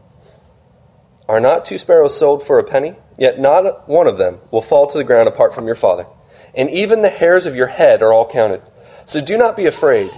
Are 1.28 1.40
not 1.40 1.64
two 1.64 1.78
sparrows 1.78 2.18
sold 2.18 2.42
for 2.42 2.58
a 2.58 2.64
penny? 2.64 2.96
Yet 3.16 3.38
not 3.38 3.88
one 3.88 4.06
of 4.06 4.18
them 4.18 4.40
will 4.50 4.62
fall 4.62 4.86
to 4.88 4.98
the 4.98 5.04
ground 5.04 5.28
apart 5.28 5.54
from 5.54 5.66
your 5.66 5.74
Father. 5.74 6.06
And 6.54 6.68
even 6.70 7.02
the 7.02 7.08
hairs 7.08 7.46
of 7.46 7.54
your 7.54 7.68
head 7.68 8.02
are 8.02 8.12
all 8.12 8.28
counted. 8.28 8.62
So 9.04 9.24
do 9.24 9.36
not 9.36 9.56
be 9.56 9.66
afraid. 9.66 10.10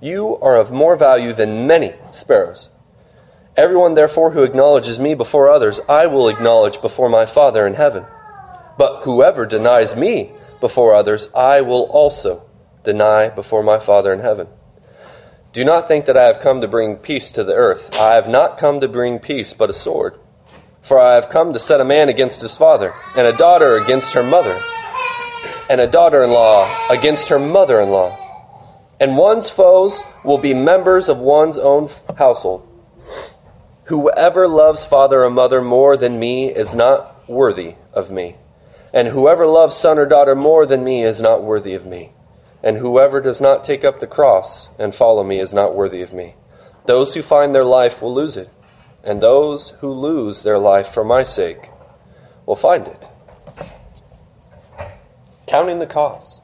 You 0.00 0.36
are 0.38 0.56
of 0.56 0.72
more 0.72 0.96
value 0.96 1.32
than 1.32 1.66
many 1.66 1.92
sparrows. 2.10 2.70
Everyone, 3.56 3.94
therefore, 3.94 4.30
who 4.30 4.44
acknowledges 4.44 4.98
me 4.98 5.14
before 5.14 5.50
others, 5.50 5.80
I 5.88 6.06
will 6.06 6.28
acknowledge 6.28 6.80
before 6.80 7.10
my 7.10 7.26
Father 7.26 7.66
in 7.66 7.74
heaven. 7.74 8.04
But 8.78 9.02
whoever 9.02 9.44
denies 9.44 9.94
me 9.94 10.32
before 10.60 10.94
others, 10.94 11.28
I 11.34 11.60
will 11.60 11.84
also 11.90 12.48
deny 12.82 13.28
before 13.28 13.62
my 13.62 13.78
Father 13.78 14.12
in 14.12 14.20
heaven. 14.20 14.48
Do 15.52 15.64
not 15.64 15.86
think 15.86 16.06
that 16.06 16.16
I 16.16 16.24
have 16.24 16.40
come 16.40 16.62
to 16.62 16.68
bring 16.68 16.96
peace 16.96 17.32
to 17.32 17.44
the 17.44 17.54
earth. 17.54 17.94
I 18.00 18.14
have 18.14 18.28
not 18.28 18.56
come 18.56 18.80
to 18.80 18.88
bring 18.88 19.18
peace, 19.18 19.52
but 19.52 19.68
a 19.68 19.74
sword. 19.74 20.18
For 20.82 20.98
I 20.98 21.14
have 21.14 21.30
come 21.30 21.52
to 21.52 21.58
set 21.60 21.80
a 21.80 21.84
man 21.84 22.08
against 22.08 22.40
his 22.42 22.56
father, 22.56 22.92
and 23.16 23.26
a 23.26 23.36
daughter 23.36 23.76
against 23.76 24.14
her 24.14 24.22
mother, 24.22 24.54
and 25.70 25.80
a 25.80 25.86
daughter 25.86 26.24
in 26.24 26.30
law 26.30 26.68
against 26.90 27.28
her 27.28 27.38
mother 27.38 27.80
in 27.80 27.88
law. 27.88 28.18
And 29.00 29.16
one's 29.16 29.48
foes 29.48 30.02
will 30.24 30.38
be 30.38 30.54
members 30.54 31.08
of 31.08 31.18
one's 31.18 31.58
own 31.58 31.88
household. 32.18 32.68
Whoever 33.84 34.48
loves 34.48 34.84
father 34.84 35.22
or 35.24 35.30
mother 35.30 35.60
more 35.60 35.96
than 35.96 36.18
me 36.18 36.52
is 36.52 36.74
not 36.74 37.28
worthy 37.28 37.74
of 37.92 38.10
me. 38.10 38.36
And 38.92 39.08
whoever 39.08 39.46
loves 39.46 39.76
son 39.76 39.98
or 39.98 40.06
daughter 40.06 40.34
more 40.34 40.66
than 40.66 40.84
me 40.84 41.02
is 41.02 41.22
not 41.22 41.42
worthy 41.42 41.74
of 41.74 41.86
me. 41.86 42.12
And 42.62 42.76
whoever 42.76 43.20
does 43.20 43.40
not 43.40 43.64
take 43.64 43.84
up 43.84 44.00
the 44.00 44.06
cross 44.06 44.68
and 44.78 44.94
follow 44.94 45.24
me 45.24 45.40
is 45.40 45.54
not 45.54 45.74
worthy 45.74 46.02
of 46.02 46.12
me. 46.12 46.34
Those 46.86 47.14
who 47.14 47.22
find 47.22 47.54
their 47.54 47.64
life 47.64 48.02
will 48.02 48.14
lose 48.14 48.36
it 48.36 48.50
and 49.04 49.20
those 49.20 49.70
who 49.80 49.92
lose 49.92 50.42
their 50.42 50.58
life 50.58 50.88
for 50.88 51.04
my 51.04 51.22
sake 51.22 51.70
will 52.46 52.56
find 52.56 52.86
it. 52.86 53.08
Counting 55.46 55.78
the 55.78 55.86
cost. 55.86 56.42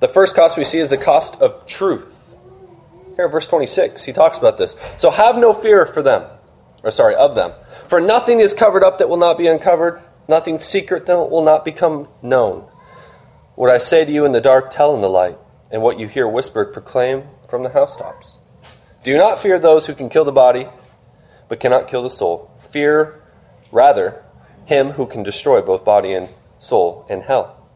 The 0.00 0.08
first 0.08 0.34
cost 0.34 0.58
we 0.58 0.64
see 0.64 0.78
is 0.78 0.90
the 0.90 0.96
cost 0.96 1.40
of 1.40 1.66
truth. 1.66 2.36
Here, 3.16 3.28
verse 3.28 3.46
26, 3.46 4.04
he 4.04 4.12
talks 4.12 4.38
about 4.38 4.58
this. 4.58 4.72
So 4.98 5.10
have 5.10 5.38
no 5.38 5.54
fear 5.54 5.86
for 5.86 6.02
them, 6.02 6.28
or 6.82 6.90
sorry, 6.90 7.14
of 7.14 7.34
them. 7.34 7.52
For 7.88 8.00
nothing 8.00 8.40
is 8.40 8.54
covered 8.54 8.82
up 8.82 8.98
that 8.98 9.08
will 9.08 9.16
not 9.16 9.38
be 9.38 9.46
uncovered, 9.46 10.02
nothing 10.28 10.58
secret 10.58 11.06
that 11.06 11.30
will 11.30 11.44
not 11.44 11.64
become 11.64 12.08
known. 12.22 12.68
What 13.54 13.70
I 13.70 13.78
say 13.78 14.04
to 14.04 14.10
you 14.10 14.24
in 14.24 14.32
the 14.32 14.40
dark, 14.40 14.70
tell 14.70 14.94
in 14.96 15.00
the 15.00 15.08
light, 15.08 15.38
and 15.70 15.80
what 15.80 16.00
you 16.00 16.08
hear 16.08 16.26
whispered, 16.26 16.72
proclaim 16.72 17.24
from 17.48 17.62
the 17.62 17.68
housetops. 17.68 18.36
Do 19.04 19.16
not 19.16 19.38
fear 19.38 19.58
those 19.58 19.86
who 19.86 19.94
can 19.94 20.08
kill 20.08 20.24
the 20.24 20.32
body, 20.32 20.66
but 21.48 21.60
cannot 21.60 21.88
kill 21.88 22.02
the 22.02 22.10
soul. 22.10 22.50
Fear, 22.58 23.22
rather, 23.70 24.22
him 24.66 24.90
who 24.90 25.06
can 25.06 25.22
destroy 25.22 25.60
both 25.60 25.84
body 25.84 26.12
and 26.12 26.28
soul 26.58 27.06
in 27.08 27.20
hell. 27.20 27.68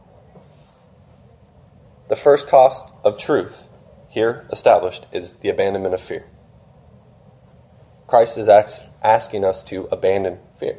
The 2.09 2.17
first 2.17 2.49
cost 2.49 2.95
of 3.05 3.19
truth, 3.19 3.69
here 4.09 4.47
established, 4.51 5.07
is 5.13 5.35
the 5.35 5.51
abandonment 5.51 5.95
of 5.95 6.01
fear. 6.01 6.25
Christ 8.07 8.39
is 8.39 8.49
asking 8.49 9.45
us 9.45 9.63
to 9.65 9.87
abandon 9.93 10.39
fear. 10.57 10.79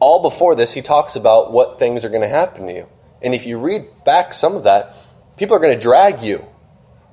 All 0.00 0.20
before 0.20 0.56
this, 0.56 0.72
he 0.74 0.82
talks 0.82 1.14
about 1.14 1.52
what 1.52 1.78
things 1.78 2.04
are 2.04 2.08
going 2.08 2.22
to 2.22 2.28
happen 2.28 2.66
to 2.66 2.72
you. 2.72 2.88
And 3.22 3.32
if 3.32 3.46
you 3.46 3.58
read 3.58 3.86
back 4.04 4.34
some 4.34 4.56
of 4.56 4.64
that, 4.64 4.96
people 5.36 5.56
are 5.56 5.60
going 5.60 5.78
to 5.78 5.80
drag 5.80 6.22
you 6.22 6.44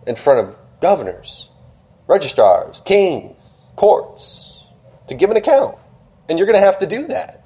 in 0.07 0.15
front 0.15 0.39
of 0.39 0.57
governors, 0.81 1.49
registrars, 2.07 2.81
kings, 2.81 3.48
courts 3.79 4.67
to 5.07 5.15
give 5.15 5.31
an 5.31 5.37
account. 5.37 5.77
And 6.27 6.37
you're 6.37 6.47
going 6.47 6.59
to 6.59 6.65
have 6.65 6.79
to 6.79 6.85
do 6.85 7.07
that. 7.07 7.45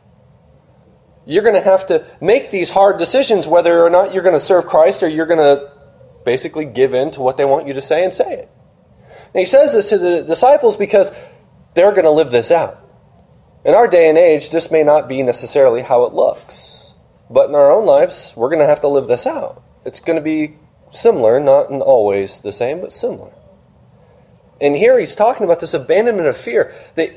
You're 1.27 1.43
going 1.43 1.55
to 1.55 1.61
have 1.61 1.85
to 1.87 2.05
make 2.19 2.49
these 2.49 2.71
hard 2.71 2.97
decisions 2.97 3.47
whether 3.47 3.83
or 3.83 3.91
not 3.91 4.13
you're 4.13 4.23
going 4.23 4.35
to 4.35 4.39
serve 4.39 4.65
Christ 4.65 5.03
or 5.03 5.07
you're 5.07 5.27
going 5.27 5.39
to 5.39 5.71
basically 6.25 6.65
give 6.65 6.95
in 6.95 7.11
to 7.11 7.21
what 7.21 7.37
they 7.37 7.45
want 7.45 7.67
you 7.67 7.75
to 7.75 7.81
say 7.83 8.03
and 8.03 8.11
say 8.11 8.33
it. 8.33 8.49
And 8.97 9.39
he 9.39 9.45
says 9.45 9.73
this 9.73 9.89
to 9.89 9.99
the 9.99 10.23
disciples 10.23 10.75
because 10.75 11.15
they're 11.75 11.91
going 11.91 12.03
to 12.03 12.11
live 12.11 12.31
this 12.31 12.49
out. 12.49 12.79
In 13.63 13.75
our 13.75 13.87
day 13.87 14.09
and 14.09 14.17
age, 14.17 14.49
this 14.49 14.71
may 14.71 14.83
not 14.83 15.07
be 15.07 15.21
necessarily 15.21 15.83
how 15.83 16.05
it 16.05 16.13
looks. 16.13 16.95
But 17.29 17.49
in 17.49 17.55
our 17.55 17.71
own 17.71 17.85
lives, 17.85 18.33
we're 18.35 18.49
going 18.49 18.59
to 18.59 18.65
have 18.65 18.81
to 18.81 18.87
live 18.87 19.07
this 19.07 19.27
out. 19.27 19.63
It's 19.85 19.99
going 19.99 20.17
to 20.17 20.23
be 20.23 20.55
similar, 20.89 21.39
not 21.39 21.71
always 21.71 22.41
the 22.41 22.51
same, 22.51 22.81
but 22.81 22.91
similar. 22.91 23.31
And 24.63 24.75
here 24.75 24.97
he's 24.97 25.13
talking 25.13 25.43
about 25.43 25.59
this 25.59 25.73
abandonment 25.73 26.27
of 26.27 26.37
fear. 26.37 26.73
That 26.95 27.11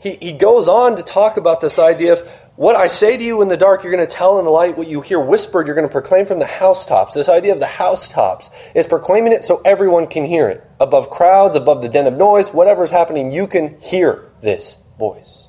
he, 0.00 0.18
he 0.20 0.32
goes 0.32 0.66
on 0.66 0.96
to 0.96 1.02
talk 1.02 1.36
about 1.36 1.60
this 1.60 1.78
idea 1.78 2.14
of 2.14 2.28
what 2.56 2.74
I 2.74 2.88
say 2.88 3.16
to 3.16 3.22
you 3.22 3.40
in 3.40 3.48
the 3.48 3.56
dark, 3.56 3.84
you're 3.84 3.92
going 3.92 4.06
to 4.06 4.12
tell 4.12 4.40
in 4.40 4.44
the 4.44 4.50
light. 4.50 4.76
What 4.76 4.88
you 4.88 5.00
hear 5.00 5.20
whispered, 5.20 5.66
you're 5.66 5.76
going 5.76 5.86
to 5.86 5.92
proclaim 5.92 6.26
from 6.26 6.40
the 6.40 6.44
housetops. 6.44 7.14
This 7.14 7.28
idea 7.28 7.52
of 7.52 7.60
the 7.60 7.66
housetops 7.66 8.50
is 8.74 8.88
proclaiming 8.88 9.32
it 9.32 9.44
so 9.44 9.62
everyone 9.64 10.08
can 10.08 10.24
hear 10.24 10.48
it. 10.48 10.62
Above 10.80 11.08
crowds, 11.08 11.56
above 11.56 11.82
the 11.82 11.88
den 11.88 12.08
of 12.08 12.14
noise, 12.14 12.52
whatever 12.52 12.82
is 12.82 12.90
happening, 12.90 13.32
you 13.32 13.46
can 13.46 13.80
hear 13.80 14.28
this 14.42 14.82
voice. 14.98 15.46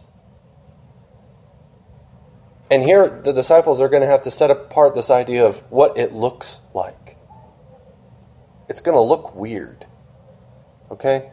And 2.70 2.84
here, 2.84 3.10
the 3.10 3.34
disciples 3.34 3.82
are 3.82 3.90
going 3.90 4.02
to 4.02 4.08
have 4.08 4.22
to 4.24 4.32
set 4.32 4.52
apart 4.52 4.94
this 4.94 5.10
idea 5.10 5.46
of 5.46 5.60
what 5.72 5.98
it 5.98 6.14
looks 6.14 6.62
like. 6.76 7.18
It's 8.70 8.82
going 8.82 8.96
to 8.96 9.02
look 9.02 9.36
weird. 9.36 9.86
Okay? 10.94 11.32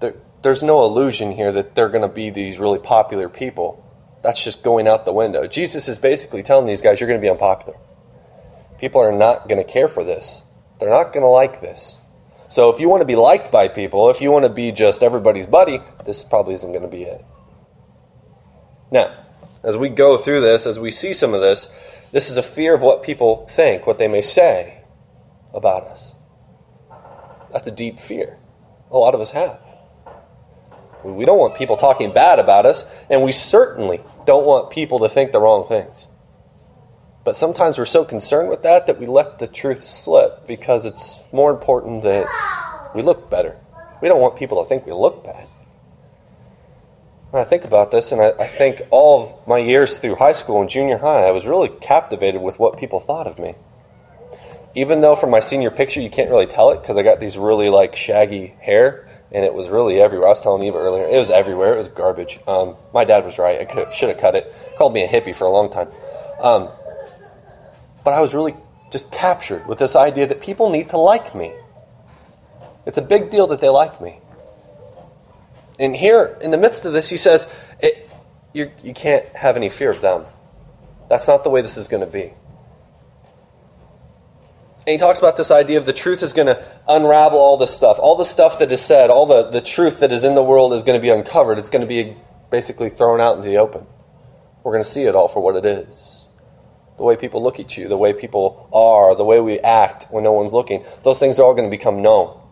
There, 0.00 0.14
there's 0.42 0.62
no 0.62 0.84
illusion 0.84 1.30
here 1.30 1.52
that 1.52 1.74
they're 1.74 1.88
going 1.88 2.02
to 2.02 2.08
be 2.08 2.30
these 2.30 2.58
really 2.58 2.78
popular 2.78 3.28
people 3.28 3.84
that's 4.22 4.42
just 4.42 4.64
going 4.64 4.88
out 4.88 5.04
the 5.04 5.12
window. 5.12 5.46
Jesus 5.46 5.88
is 5.88 5.98
basically 5.98 6.42
telling 6.42 6.66
these 6.66 6.82
guys, 6.82 7.00
you're 7.00 7.08
going 7.08 7.20
to 7.20 7.24
be 7.24 7.30
unpopular. 7.30 7.78
People 8.78 9.00
are 9.00 9.12
not 9.12 9.48
going 9.48 9.64
to 9.64 9.72
care 9.72 9.88
for 9.88 10.04
this. 10.04 10.44
They're 10.80 10.90
not 10.90 11.12
going 11.12 11.22
to 11.22 11.28
like 11.28 11.60
this. 11.60 12.02
So 12.48 12.70
if 12.70 12.80
you 12.80 12.88
want 12.88 13.02
to 13.02 13.06
be 13.06 13.16
liked 13.16 13.52
by 13.52 13.68
people, 13.68 14.10
if 14.10 14.20
you 14.20 14.32
want 14.32 14.44
to 14.44 14.50
be 14.50 14.72
just 14.72 15.02
everybody's 15.02 15.46
buddy, 15.46 15.80
this 16.04 16.24
probably 16.24 16.54
isn't 16.54 16.70
going 16.70 16.82
to 16.82 16.88
be 16.88 17.02
it. 17.02 17.24
Now, 18.90 19.14
as 19.62 19.76
we 19.76 19.90
go 19.90 20.16
through 20.16 20.40
this, 20.40 20.66
as 20.66 20.78
we 20.78 20.90
see 20.90 21.12
some 21.12 21.34
of 21.34 21.40
this, 21.40 21.66
this 22.10 22.30
is 22.30 22.36
a 22.36 22.42
fear 22.42 22.74
of 22.74 22.82
what 22.82 23.02
people 23.02 23.46
think, 23.46 23.86
what 23.86 23.98
they 23.98 24.08
may 24.08 24.22
say 24.22 24.82
about 25.54 25.84
us. 25.84 26.16
That's 27.52 27.68
a 27.68 27.72
deep 27.72 27.98
fear. 27.98 28.38
A 28.90 28.98
lot 28.98 29.14
of 29.14 29.20
us 29.20 29.32
have. 29.32 29.60
We 31.04 31.24
don't 31.24 31.38
want 31.38 31.56
people 31.56 31.76
talking 31.76 32.12
bad 32.12 32.38
about 32.38 32.66
us, 32.66 32.84
and 33.08 33.22
we 33.22 33.32
certainly 33.32 34.00
don't 34.26 34.44
want 34.44 34.70
people 34.70 35.00
to 35.00 35.08
think 35.08 35.32
the 35.32 35.40
wrong 35.40 35.64
things. 35.64 36.08
But 37.24 37.36
sometimes 37.36 37.78
we're 37.78 37.84
so 37.84 38.04
concerned 38.04 38.48
with 38.48 38.62
that 38.62 38.86
that 38.86 38.98
we 38.98 39.06
let 39.06 39.38
the 39.38 39.46
truth 39.46 39.84
slip 39.84 40.46
because 40.46 40.86
it's 40.86 41.24
more 41.32 41.50
important 41.50 42.02
that 42.02 42.26
we 42.94 43.02
look 43.02 43.30
better. 43.30 43.56
We 44.00 44.08
don't 44.08 44.20
want 44.20 44.36
people 44.36 44.62
to 44.62 44.68
think 44.68 44.86
we 44.86 44.92
look 44.92 45.24
bad. 45.24 45.46
When 47.30 47.42
I 47.42 47.44
think 47.44 47.64
about 47.64 47.90
this, 47.90 48.10
and 48.10 48.22
I, 48.22 48.30
I 48.38 48.46
think 48.46 48.80
all 48.90 49.22
of 49.22 49.46
my 49.46 49.58
years 49.58 49.98
through 49.98 50.14
high 50.14 50.32
school 50.32 50.62
and 50.62 50.70
junior 50.70 50.96
high, 50.96 51.26
I 51.26 51.30
was 51.30 51.46
really 51.46 51.68
captivated 51.68 52.40
with 52.40 52.58
what 52.58 52.78
people 52.78 53.00
thought 53.00 53.26
of 53.26 53.38
me. 53.38 53.54
Even 54.78 55.00
though 55.00 55.16
from 55.16 55.30
my 55.30 55.40
senior 55.40 55.72
picture 55.72 56.00
you 56.00 56.08
can't 56.08 56.30
really 56.30 56.46
tell 56.46 56.70
it 56.70 56.80
because 56.80 56.96
I 56.96 57.02
got 57.02 57.18
these 57.18 57.36
really 57.36 57.68
like 57.68 57.96
shaggy 57.96 58.54
hair, 58.60 59.08
and 59.32 59.44
it 59.44 59.52
was 59.52 59.68
really 59.68 60.00
everywhere. 60.00 60.28
I 60.28 60.30
was 60.30 60.40
telling 60.40 60.62
Eva 60.62 60.78
earlier, 60.78 61.04
it 61.04 61.18
was 61.18 61.30
everywhere. 61.30 61.74
It 61.74 61.78
was 61.78 61.88
garbage. 61.88 62.38
Um, 62.46 62.76
my 62.94 63.04
dad 63.04 63.24
was 63.24 63.40
right. 63.40 63.68
I 63.68 63.90
should 63.90 64.08
have 64.08 64.18
cut 64.18 64.36
it. 64.36 64.46
Called 64.76 64.94
me 64.94 65.02
a 65.02 65.08
hippie 65.08 65.34
for 65.34 65.46
a 65.46 65.50
long 65.50 65.68
time. 65.68 65.88
Um, 66.40 66.68
but 68.04 68.12
I 68.12 68.20
was 68.20 68.34
really 68.34 68.54
just 68.92 69.10
captured 69.10 69.66
with 69.66 69.78
this 69.78 69.96
idea 69.96 70.28
that 70.28 70.40
people 70.40 70.70
need 70.70 70.90
to 70.90 70.96
like 70.96 71.34
me. 71.34 71.52
It's 72.86 72.98
a 72.98 73.02
big 73.02 73.32
deal 73.32 73.48
that 73.48 73.60
they 73.60 73.70
like 73.70 74.00
me. 74.00 74.20
And 75.80 75.96
here, 75.96 76.38
in 76.40 76.52
the 76.52 76.56
midst 76.56 76.84
of 76.84 76.92
this, 76.92 77.10
he 77.10 77.16
says, 77.16 77.52
it, 77.80 78.08
you, 78.52 78.70
you 78.84 78.94
can't 78.94 79.26
have 79.34 79.56
any 79.56 79.70
fear 79.70 79.90
of 79.90 80.00
them. 80.00 80.24
That's 81.08 81.26
not 81.26 81.42
the 81.42 81.50
way 81.50 81.62
this 81.62 81.76
is 81.76 81.88
going 81.88 82.06
to 82.06 82.12
be. 82.12 82.32
And 84.88 84.92
he 84.92 84.98
talks 84.98 85.18
about 85.18 85.36
this 85.36 85.50
idea 85.50 85.76
of 85.76 85.84
the 85.84 85.92
truth 85.92 86.22
is 86.22 86.32
going 86.32 86.46
to 86.46 86.64
unravel 86.88 87.38
all 87.38 87.58
this 87.58 87.76
stuff. 87.76 87.98
All 87.98 88.16
the 88.16 88.24
stuff 88.24 88.60
that 88.60 88.72
is 88.72 88.80
said, 88.80 89.10
all 89.10 89.26
the, 89.26 89.50
the 89.50 89.60
truth 89.60 90.00
that 90.00 90.12
is 90.12 90.24
in 90.24 90.34
the 90.34 90.42
world 90.42 90.72
is 90.72 90.82
going 90.82 90.98
to 90.98 91.02
be 91.02 91.10
uncovered. 91.10 91.58
It's 91.58 91.68
going 91.68 91.82
to 91.82 91.86
be 91.86 92.16
basically 92.50 92.88
thrown 92.88 93.20
out 93.20 93.36
into 93.36 93.50
the 93.50 93.58
open. 93.58 93.84
We're 94.64 94.72
going 94.72 94.82
to 94.82 94.88
see 94.88 95.02
it 95.02 95.14
all 95.14 95.28
for 95.28 95.40
what 95.40 95.56
it 95.56 95.66
is. 95.66 96.26
The 96.96 97.02
way 97.02 97.16
people 97.16 97.42
look 97.42 97.60
at 97.60 97.76
you, 97.76 97.86
the 97.86 97.98
way 97.98 98.14
people 98.14 98.66
are, 98.72 99.14
the 99.14 99.26
way 99.26 99.42
we 99.42 99.60
act 99.60 100.06
when 100.08 100.24
no 100.24 100.32
one's 100.32 100.54
looking, 100.54 100.82
those 101.02 101.20
things 101.20 101.38
are 101.38 101.42
all 101.42 101.52
going 101.52 101.70
to 101.70 101.76
become 101.76 102.00
known. 102.00 102.42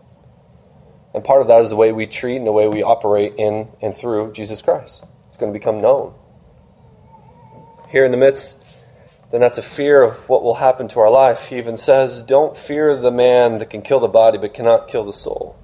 And 1.14 1.24
part 1.24 1.40
of 1.40 1.48
that 1.48 1.62
is 1.62 1.70
the 1.70 1.76
way 1.76 1.92
we 1.92 2.06
treat 2.06 2.36
and 2.36 2.46
the 2.46 2.52
way 2.52 2.68
we 2.68 2.82
operate 2.82 3.36
in 3.38 3.66
and 3.80 3.96
through 3.96 4.34
Jesus 4.34 4.60
Christ. 4.60 5.06
It's 5.28 5.38
going 5.38 5.54
to 5.54 5.58
become 5.58 5.80
known. 5.80 6.12
Here 7.88 8.04
in 8.04 8.10
the 8.10 8.18
midst 8.18 8.65
then 9.36 9.42
that's 9.42 9.58
a 9.58 9.62
fear 9.62 10.00
of 10.00 10.30
what 10.30 10.42
will 10.42 10.54
happen 10.54 10.88
to 10.88 10.98
our 10.98 11.10
life. 11.10 11.48
He 11.48 11.58
even 11.58 11.76
says, 11.76 12.22
Don't 12.22 12.56
fear 12.56 12.96
the 12.96 13.10
man 13.10 13.58
that 13.58 13.68
can 13.68 13.82
kill 13.82 14.00
the 14.00 14.08
body 14.08 14.38
but 14.38 14.54
cannot 14.54 14.88
kill 14.88 15.04
the 15.04 15.12
soul. 15.12 15.58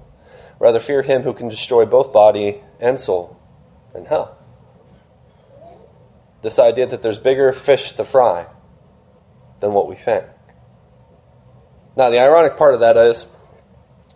Rather, 0.59 0.79
fear 0.79 1.01
him 1.01 1.23
who 1.23 1.33
can 1.33 1.49
destroy 1.49 1.83
both 1.83 2.13
body 2.13 2.61
and 2.79 2.99
soul 2.99 3.35
in 3.95 4.05
hell. 4.05 4.37
This 6.43 6.59
idea 6.59 6.85
that 6.85 7.01
there's 7.01 7.17
bigger 7.17 7.51
fish 7.51 7.93
to 7.93 8.05
fry 8.05 8.45
than 9.59 9.73
what 9.73 9.89
we 9.89 9.95
think. 9.95 10.23
Now, 11.97 12.11
the 12.11 12.19
ironic 12.19 12.57
part 12.57 12.75
of 12.75 12.81
that 12.81 12.95
is 12.95 13.35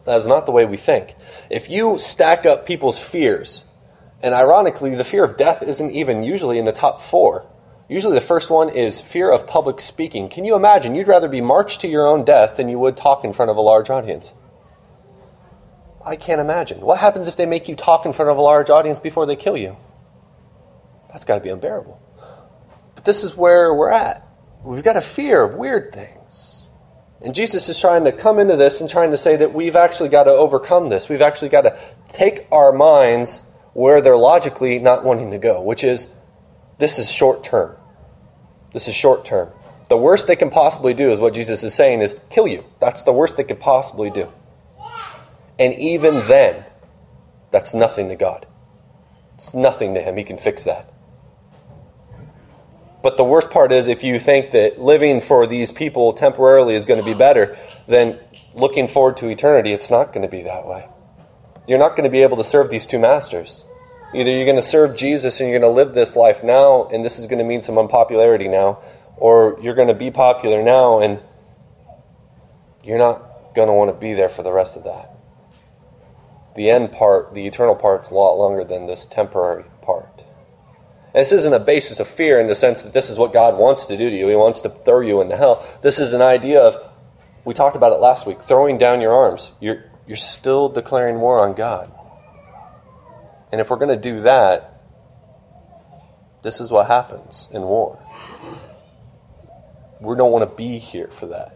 that 0.06 0.18
is 0.18 0.28
not 0.28 0.46
the 0.46 0.52
way 0.52 0.66
we 0.66 0.78
think. 0.78 1.16
If 1.50 1.68
you 1.68 1.98
stack 1.98 2.46
up 2.46 2.68
people's 2.68 3.00
fears, 3.00 3.66
and 4.22 4.36
ironically, 4.36 4.94
the 4.94 5.04
fear 5.04 5.24
of 5.24 5.36
death 5.36 5.64
isn't 5.64 5.90
even 5.90 6.22
usually 6.22 6.60
in 6.60 6.66
the 6.66 6.72
top 6.72 7.02
four 7.02 7.47
Usually 7.90 8.16
the 8.16 8.22
first 8.22 8.50
one 8.50 8.70
is 8.70 9.00
fear 9.00 9.32
of 9.32 9.48
public 9.48 9.80
speaking. 9.80 10.28
Can 10.28 10.44
you 10.44 10.56
imagine? 10.56 10.94
You'd 10.94 11.08
rather 11.08 11.30
be 11.30 11.40
marched 11.40 11.82
to 11.82 11.88
your 11.88 12.06
own 12.06 12.26
death 12.26 12.58
than 12.58 12.68
you 12.68 12.78
would 12.80 12.98
talk 12.98 13.24
in 13.24 13.32
front 13.32 13.50
of 13.50 13.58
a 13.58 13.62
large 13.62 13.90
audience. 13.90 14.34
I 16.06 16.18
can't 16.18 16.42
imagine. 16.42 16.82
What 16.82 17.00
happens 17.00 17.28
if 17.28 17.38
they 17.38 17.46
make 17.46 17.70
you 17.70 17.76
talk 17.76 18.06
in 18.06 18.14
front 18.14 18.32
of 18.32 18.38
a 18.38 18.42
large 18.42 18.70
audience 18.70 19.00
before 19.00 19.26
they 19.26 19.36
kill 19.36 19.56
you? 19.56 19.78
That's 21.10 21.24
got 21.24 21.36
to 21.36 21.42
be 21.42 21.50
unbearable. 21.50 22.00
But 22.96 23.06
this 23.06 23.24
is 23.24 23.38
where 23.38 23.74
we're 23.74 23.92
at. 23.92 24.28
We've 24.64 24.84
got 24.84 24.98
a 24.98 25.02
fear 25.02 25.42
of 25.42 25.56
weird 25.56 25.94
things. 25.94 26.70
And 27.22 27.34
Jesus 27.34 27.70
is 27.70 27.80
trying 27.80 28.04
to 28.04 28.12
come 28.12 28.38
into 28.40 28.58
this 28.58 28.82
and 28.82 28.90
trying 28.90 29.12
to 29.12 29.18
say 29.18 29.38
that 29.38 29.54
we've 29.54 29.76
actually 29.78 30.10
got 30.10 30.24
to 30.24 30.32
overcome 30.32 30.90
this. 30.90 31.08
We've 31.08 31.22
actually 31.22 31.50
got 31.50 31.62
to 31.62 31.80
take 32.10 32.48
our 32.52 32.74
minds 32.74 33.50
where 33.74 34.02
they're 34.02 34.18
logically 34.18 34.80
not 34.80 35.04
wanting 35.06 35.32
to 35.32 35.38
go, 35.38 35.62
which 35.62 35.84
is 35.84 36.14
this 36.78 37.00
is 37.00 37.12
short 37.12 37.44
term. 37.44 37.76
This 38.74 38.88
is 38.88 38.96
short 38.96 39.26
term. 39.26 39.50
The 39.90 39.98
worst 39.98 40.28
they 40.28 40.36
can 40.36 40.50
possibly 40.50 40.94
do 40.94 41.10
is 41.10 41.20
what 41.20 41.34
Jesus 41.34 41.64
is 41.64 41.74
saying 41.74 42.02
is 42.02 42.22
kill 42.30 42.48
you. 42.48 42.66
That's 42.80 43.04
the 43.04 43.14
worst 43.14 43.38
they 43.38 43.44
could 43.44 43.60
possibly 43.60 44.10
do. 44.10 44.28
And 45.60 45.74
even 45.74 46.16
then, 46.28 46.66
that's 47.52 47.74
nothing 47.74 48.10
to 48.10 48.16
God. 48.16 48.46
It's 49.36 49.54
nothing 49.54 49.94
to 49.94 50.02
him. 50.02 50.18
He 50.18 50.24
can 50.24 50.38
fix 50.38 50.66
that. 50.66 50.92
But 53.02 53.16
the 53.16 53.24
worst 53.24 53.52
part 53.52 53.72
is 53.72 53.88
if 53.88 54.04
you 54.04 54.20
think 54.20 54.52
that 54.52 54.82
living 54.82 55.22
for 55.22 55.48
these 55.48 55.72
people 55.72 56.14
temporarily 56.14 56.76
is 56.76 56.86
going 56.86 57.00
to 57.00 57.06
be 57.06 57.14
better, 57.14 57.56
then 57.88 58.20
looking 58.54 58.88
forward 58.88 59.18
to 59.18 59.30
eternity, 59.30 59.72
it's 59.72 59.90
not 59.90 60.12
going 60.12 60.24
to 60.24 60.28
be 60.28 60.44
that 60.44 60.68
way. 60.68 60.88
You're 61.68 61.78
not 61.78 61.92
going 61.92 62.04
to 62.04 62.10
be 62.10 62.24
able 62.24 62.38
to 62.38 62.44
serve 62.44 62.70
these 62.70 62.88
two 62.88 63.00
masters. 63.00 63.66
Either 64.14 64.32
you're 64.32 64.46
going 64.46 64.56
to 64.56 64.62
serve 64.62 64.96
Jesus 64.96 65.40
and 65.40 65.50
you're 65.50 65.60
going 65.60 65.70
to 65.70 65.76
live 65.76 65.94
this 65.94 66.16
life 66.16 66.44
now, 66.44 66.86
and 66.86 67.04
this 67.04 67.20
is 67.20 67.28
going 67.28 67.40
to 67.40 67.46
mean 67.46 67.62
some 67.62 67.78
unpopularity 67.78 68.48
now, 68.48 68.80
or 69.18 69.60
you're 69.62 69.76
going 69.76 69.90
to 69.90 69.94
be 69.94 70.12
popular 70.12 70.64
now 70.64 71.00
and 71.00 71.20
you're 72.84 72.98
not 72.98 73.54
going 73.54 73.68
to 73.68 73.74
want 73.74 73.90
to 73.90 73.98
be 73.98 74.14
there 74.14 74.30
for 74.30 74.44
the 74.44 74.52
rest 74.52 74.78
of 74.78 74.86
that. 74.86 75.12
The 76.56 76.70
end 76.70 76.92
part, 76.92 77.34
the 77.34 77.46
eternal 77.46 77.76
part's 77.76 78.10
a 78.10 78.16
lot 78.16 78.36
longer 78.36 78.64
than 78.64 78.88
this 78.88 79.06
temporary 79.06 79.66
part. 79.82 80.24
And 81.14 81.22
this 81.22 81.32
isn't 81.32 81.54
a 81.54 81.60
basis 81.60 82.00
of 82.00 82.08
fear 82.08 82.40
in 82.40 82.48
the 82.48 82.56
sense 82.56 82.84
that 82.84 82.94
this 82.94 83.10
is 83.10 83.18
what 83.20 83.34
God 83.34 83.58
wants 83.58 83.88
to 83.88 83.98
do 83.98 84.10
to 84.10 84.16
you. 84.16 84.28
He 84.28 84.36
wants 84.36 84.62
to 84.62 84.70
throw 84.70 85.02
you 85.02 85.22
into 85.22 85.36
hell. 85.36 85.66
This 85.82 86.00
is 86.00 86.14
an 86.14 86.22
idea 86.22 86.62
of, 86.62 86.78
we 87.44 87.54
talked 87.54 87.76
about 87.76 87.92
it 87.92 87.98
last 87.98 88.26
week, 88.26 88.40
throwing 88.40 88.78
down 88.78 89.02
your 89.02 89.14
arms. 89.14 89.52
You're, 89.60 89.84
you're 90.06 90.18
still 90.18 90.70
declaring 90.70 91.20
war 91.20 91.40
on 91.40 91.54
God. 91.54 91.92
And 93.52 93.62
if 93.62 93.70
we're 93.70 93.78
going 93.78 93.96
to 93.96 94.02
do 94.02 94.22
that, 94.22 94.82
this 96.44 96.60
is 96.60 96.72
what 96.72 96.88
happens 96.88 97.50
in 97.52 97.62
war. 97.62 98.00
We 100.00 100.16
don't 100.16 100.32
want 100.32 100.50
to 100.50 100.56
be 100.56 100.78
here 100.78 101.08
for 101.08 101.28
that. 101.28 101.56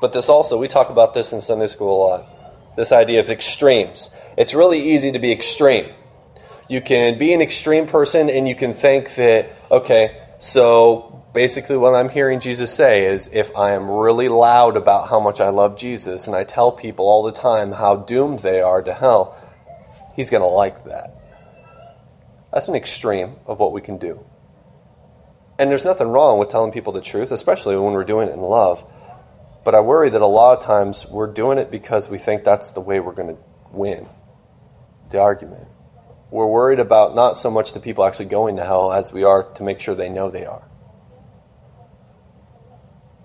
But 0.00 0.12
this 0.12 0.28
also, 0.28 0.58
we 0.58 0.68
talk 0.68 0.90
about 0.90 1.14
this 1.14 1.32
in 1.32 1.40
Sunday 1.40 1.66
school 1.66 1.96
a 1.96 1.98
lot 2.06 2.34
this 2.76 2.92
idea 2.92 3.20
of 3.20 3.30
extremes. 3.30 4.14
It's 4.36 4.54
really 4.54 4.80
easy 4.80 5.12
to 5.12 5.18
be 5.18 5.32
extreme. 5.32 5.90
You 6.68 6.80
can 6.80 7.18
be 7.18 7.32
an 7.32 7.40
extreme 7.40 7.86
person 7.86 8.30
and 8.30 8.48
you 8.48 8.54
can 8.54 8.72
think 8.72 9.14
that, 9.16 9.50
okay, 9.70 10.20
so 10.44 11.24
basically 11.32 11.78
what 11.78 11.94
I'm 11.94 12.10
hearing 12.10 12.38
Jesus 12.38 12.70
say 12.72 13.06
is 13.06 13.30
if 13.32 13.56
I 13.56 13.72
am 13.72 13.90
really 13.90 14.28
loud 14.28 14.76
about 14.76 15.08
how 15.08 15.18
much 15.18 15.40
I 15.40 15.48
love 15.48 15.78
Jesus 15.78 16.26
and 16.26 16.36
I 16.36 16.44
tell 16.44 16.70
people 16.70 17.06
all 17.06 17.22
the 17.22 17.32
time 17.32 17.72
how 17.72 17.96
doomed 17.96 18.40
they 18.40 18.60
are 18.60 18.82
to 18.82 18.92
hell, 18.92 19.34
he's 20.14 20.28
going 20.28 20.42
to 20.42 20.46
like 20.46 20.84
that. 20.84 21.16
That's 22.52 22.68
an 22.68 22.74
extreme 22.74 23.36
of 23.46 23.58
what 23.58 23.72
we 23.72 23.80
can 23.80 23.96
do. 23.96 24.22
And 25.58 25.70
there's 25.70 25.86
nothing 25.86 26.08
wrong 26.08 26.38
with 26.38 26.50
telling 26.50 26.72
people 26.72 26.92
the 26.92 27.00
truth, 27.00 27.32
especially 27.32 27.78
when 27.78 27.94
we're 27.94 28.04
doing 28.04 28.28
it 28.28 28.32
in 28.32 28.42
love. 28.42 28.84
But 29.64 29.74
I 29.74 29.80
worry 29.80 30.10
that 30.10 30.20
a 30.20 30.26
lot 30.26 30.58
of 30.58 30.62
times 30.62 31.06
we're 31.06 31.32
doing 31.32 31.56
it 31.56 31.70
because 31.70 32.10
we 32.10 32.18
think 32.18 32.44
that's 32.44 32.72
the 32.72 32.82
way 32.82 33.00
we're 33.00 33.14
going 33.14 33.34
to 33.34 33.42
win 33.72 34.06
the 35.08 35.20
argument. 35.20 35.68
We're 36.34 36.46
worried 36.46 36.80
about 36.80 37.14
not 37.14 37.36
so 37.36 37.48
much 37.48 37.74
the 37.74 37.78
people 37.78 38.04
actually 38.04 38.24
going 38.24 38.56
to 38.56 38.64
hell 38.64 38.92
as 38.92 39.12
we 39.12 39.22
are 39.22 39.44
to 39.52 39.62
make 39.62 39.78
sure 39.78 39.94
they 39.94 40.08
know 40.08 40.30
they 40.30 40.44
are. 40.44 40.68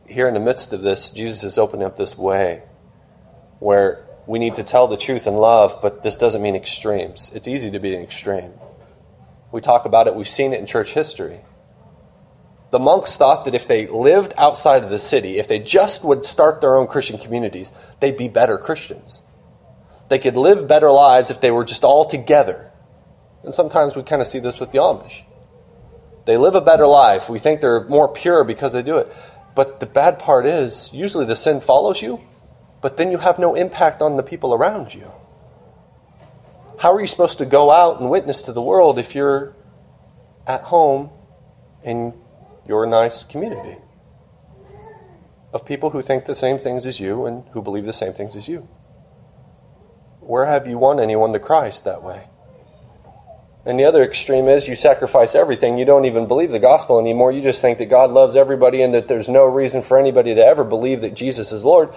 Here 0.05 0.27
in 0.27 0.35
the 0.35 0.39
midst 0.39 0.73
of 0.73 0.83
this, 0.83 1.09
Jesus 1.09 1.43
is 1.43 1.57
opening 1.57 1.87
up 1.87 1.97
this 1.97 2.15
way 2.15 2.61
where 3.57 4.05
we 4.27 4.37
need 4.37 4.53
to 4.55 4.63
tell 4.63 4.87
the 4.87 4.95
truth 4.95 5.25
in 5.25 5.33
love, 5.33 5.79
but 5.81 6.03
this 6.03 6.19
doesn't 6.19 6.43
mean 6.43 6.55
extremes. 6.55 7.31
It's 7.33 7.47
easy 7.47 7.71
to 7.71 7.79
be 7.79 7.95
an 7.95 8.03
extreme. 8.03 8.53
We 9.51 9.59
talk 9.59 9.85
about 9.85 10.05
it, 10.05 10.13
we've 10.13 10.27
seen 10.27 10.53
it 10.53 10.59
in 10.59 10.67
church 10.67 10.93
history. 10.93 11.41
The 12.69 12.77
monks 12.77 13.17
thought 13.17 13.45
that 13.45 13.55
if 13.55 13.67
they 13.67 13.87
lived 13.87 14.35
outside 14.37 14.83
of 14.83 14.91
the 14.91 14.99
city, 14.99 15.39
if 15.39 15.47
they 15.47 15.57
just 15.57 16.05
would 16.05 16.27
start 16.27 16.61
their 16.61 16.75
own 16.75 16.85
Christian 16.85 17.17
communities, 17.17 17.71
they'd 18.01 18.17
be 18.17 18.27
better 18.27 18.59
Christians. 18.59 19.23
They 20.09 20.19
could 20.19 20.37
live 20.37 20.67
better 20.67 20.91
lives 20.91 21.31
if 21.31 21.41
they 21.41 21.49
were 21.49 21.65
just 21.65 21.83
all 21.83 22.05
together. 22.05 22.68
And 23.43 23.53
sometimes 23.53 23.95
we 23.95 24.03
kind 24.03 24.21
of 24.21 24.27
see 24.27 24.39
this 24.39 24.59
with 24.59 24.71
the 24.71 24.79
Amish. 24.79 25.23
They 26.25 26.37
live 26.37 26.55
a 26.55 26.61
better 26.61 26.87
life. 26.87 27.29
We 27.29 27.39
think 27.39 27.61
they're 27.61 27.85
more 27.85 28.07
pure 28.07 28.43
because 28.43 28.73
they 28.73 28.83
do 28.83 28.97
it. 28.97 29.11
But 29.55 29.79
the 29.79 29.85
bad 29.85 30.19
part 30.19 30.45
is, 30.45 30.93
usually 30.93 31.25
the 31.25 31.35
sin 31.35 31.59
follows 31.59 32.01
you 32.01 32.21
but 32.81 32.97
then 32.97 33.11
you 33.11 33.17
have 33.17 33.39
no 33.39 33.55
impact 33.55 34.01
on 34.01 34.15
the 34.15 34.23
people 34.23 34.53
around 34.53 34.93
you. 34.93 35.11
How 36.79 36.93
are 36.93 37.01
you 37.01 37.07
supposed 37.07 37.39
to 37.39 37.45
go 37.45 37.71
out 37.71 37.99
and 37.99 38.09
witness 38.09 38.43
to 38.43 38.53
the 38.53 38.61
world 38.61 38.99
if 38.99 39.15
you're 39.15 39.53
at 40.47 40.61
home 40.61 41.09
in 41.83 42.13
your 42.65 42.85
nice 42.85 43.23
community 43.23 43.77
of 45.51 45.65
people 45.65 45.89
who 45.89 46.01
think 46.01 46.25
the 46.25 46.35
same 46.35 46.57
things 46.57 46.85
as 46.85 46.99
you 46.99 47.25
and 47.25 47.43
who 47.49 47.61
believe 47.61 47.85
the 47.85 47.93
same 47.93 48.13
things 48.13 48.35
as 48.35 48.47
you? 48.47 48.67
Where 50.21 50.45
have 50.45 50.67
you 50.67 50.77
won 50.77 50.99
anyone 50.99 51.33
to 51.33 51.39
Christ 51.39 51.83
that 51.83 52.01
way? 52.01 52.28
And 53.69 53.79
the 53.79 53.85
other 53.85 54.03
extreme 54.03 54.47
is 54.47 54.67
you 54.67 54.73
sacrifice 54.73 55.35
everything. 55.35 55.77
You 55.77 55.85
don't 55.85 56.05
even 56.05 56.27
believe 56.27 56.49
the 56.49 56.57
gospel 56.57 56.97
anymore. 56.97 57.31
You 57.31 57.39
just 57.39 57.61
think 57.61 57.77
that 57.77 57.85
God 57.85 58.09
loves 58.09 58.35
everybody 58.35 58.81
and 58.81 58.95
that 58.95 59.07
there's 59.07 59.29
no 59.29 59.45
reason 59.45 59.83
for 59.83 59.99
anybody 59.99 60.33
to 60.33 60.43
ever 60.43 60.63
believe 60.63 61.01
that 61.01 61.13
Jesus 61.13 61.51
is 61.51 61.63
Lord 61.63 61.93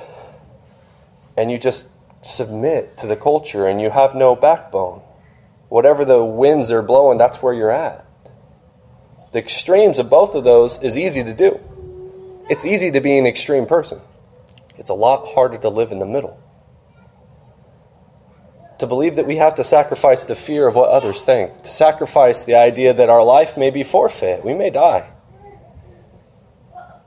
and 1.35 1.51
you 1.51 1.59
just 1.59 1.89
submit 2.23 2.99
to 2.99 3.07
the 3.07 3.17
culture 3.17 3.67
and 3.67 3.81
you 3.81 3.89
have 3.89 4.15
no 4.15 4.37
backbone. 4.37 5.01
Whatever 5.71 6.05
the 6.05 6.23
winds 6.23 6.71
are 6.71 6.83
blowing, 6.83 7.17
that's 7.17 7.43
where 7.43 7.55
you're 7.55 7.71
at. 7.71 8.05
The 9.33 9.39
extremes 9.39 9.99
of 9.99 10.11
both 10.11 10.35
of 10.35 10.45
those 10.45 10.83
is 10.83 10.99
easy 10.99 11.25
to 11.25 11.33
do. 11.33 11.59
It's 12.51 12.67
easy 12.67 12.91
to 12.91 13.01
be 13.01 13.17
an 13.17 13.27
extreme 13.27 13.65
person. 13.65 13.99
It's 14.77 14.91
a 14.91 14.95
lot 14.95 15.27
harder 15.27 15.57
to 15.57 15.71
live 15.71 15.91
in 15.91 16.01
the 16.01 16.07
middle. 16.07 16.39
To 18.83 18.89
believe 18.89 19.15
that 19.15 19.29
we 19.29 19.37
have 19.37 19.55
to 19.55 19.63
sacrifice 19.63 20.25
the 20.25 20.35
fear 20.35 20.67
of 20.67 20.75
what 20.75 20.89
others 20.89 21.25
think, 21.25 21.57
to 21.63 21.71
sacrifice 21.71 22.43
the 22.43 22.57
idea 22.57 22.93
that 22.93 23.09
our 23.09 23.23
life 23.23 23.57
may 23.57 23.71
be 23.71 23.85
forfeit, 23.85 24.45
we 24.45 24.55
may 24.55 24.71
die. 24.71 25.09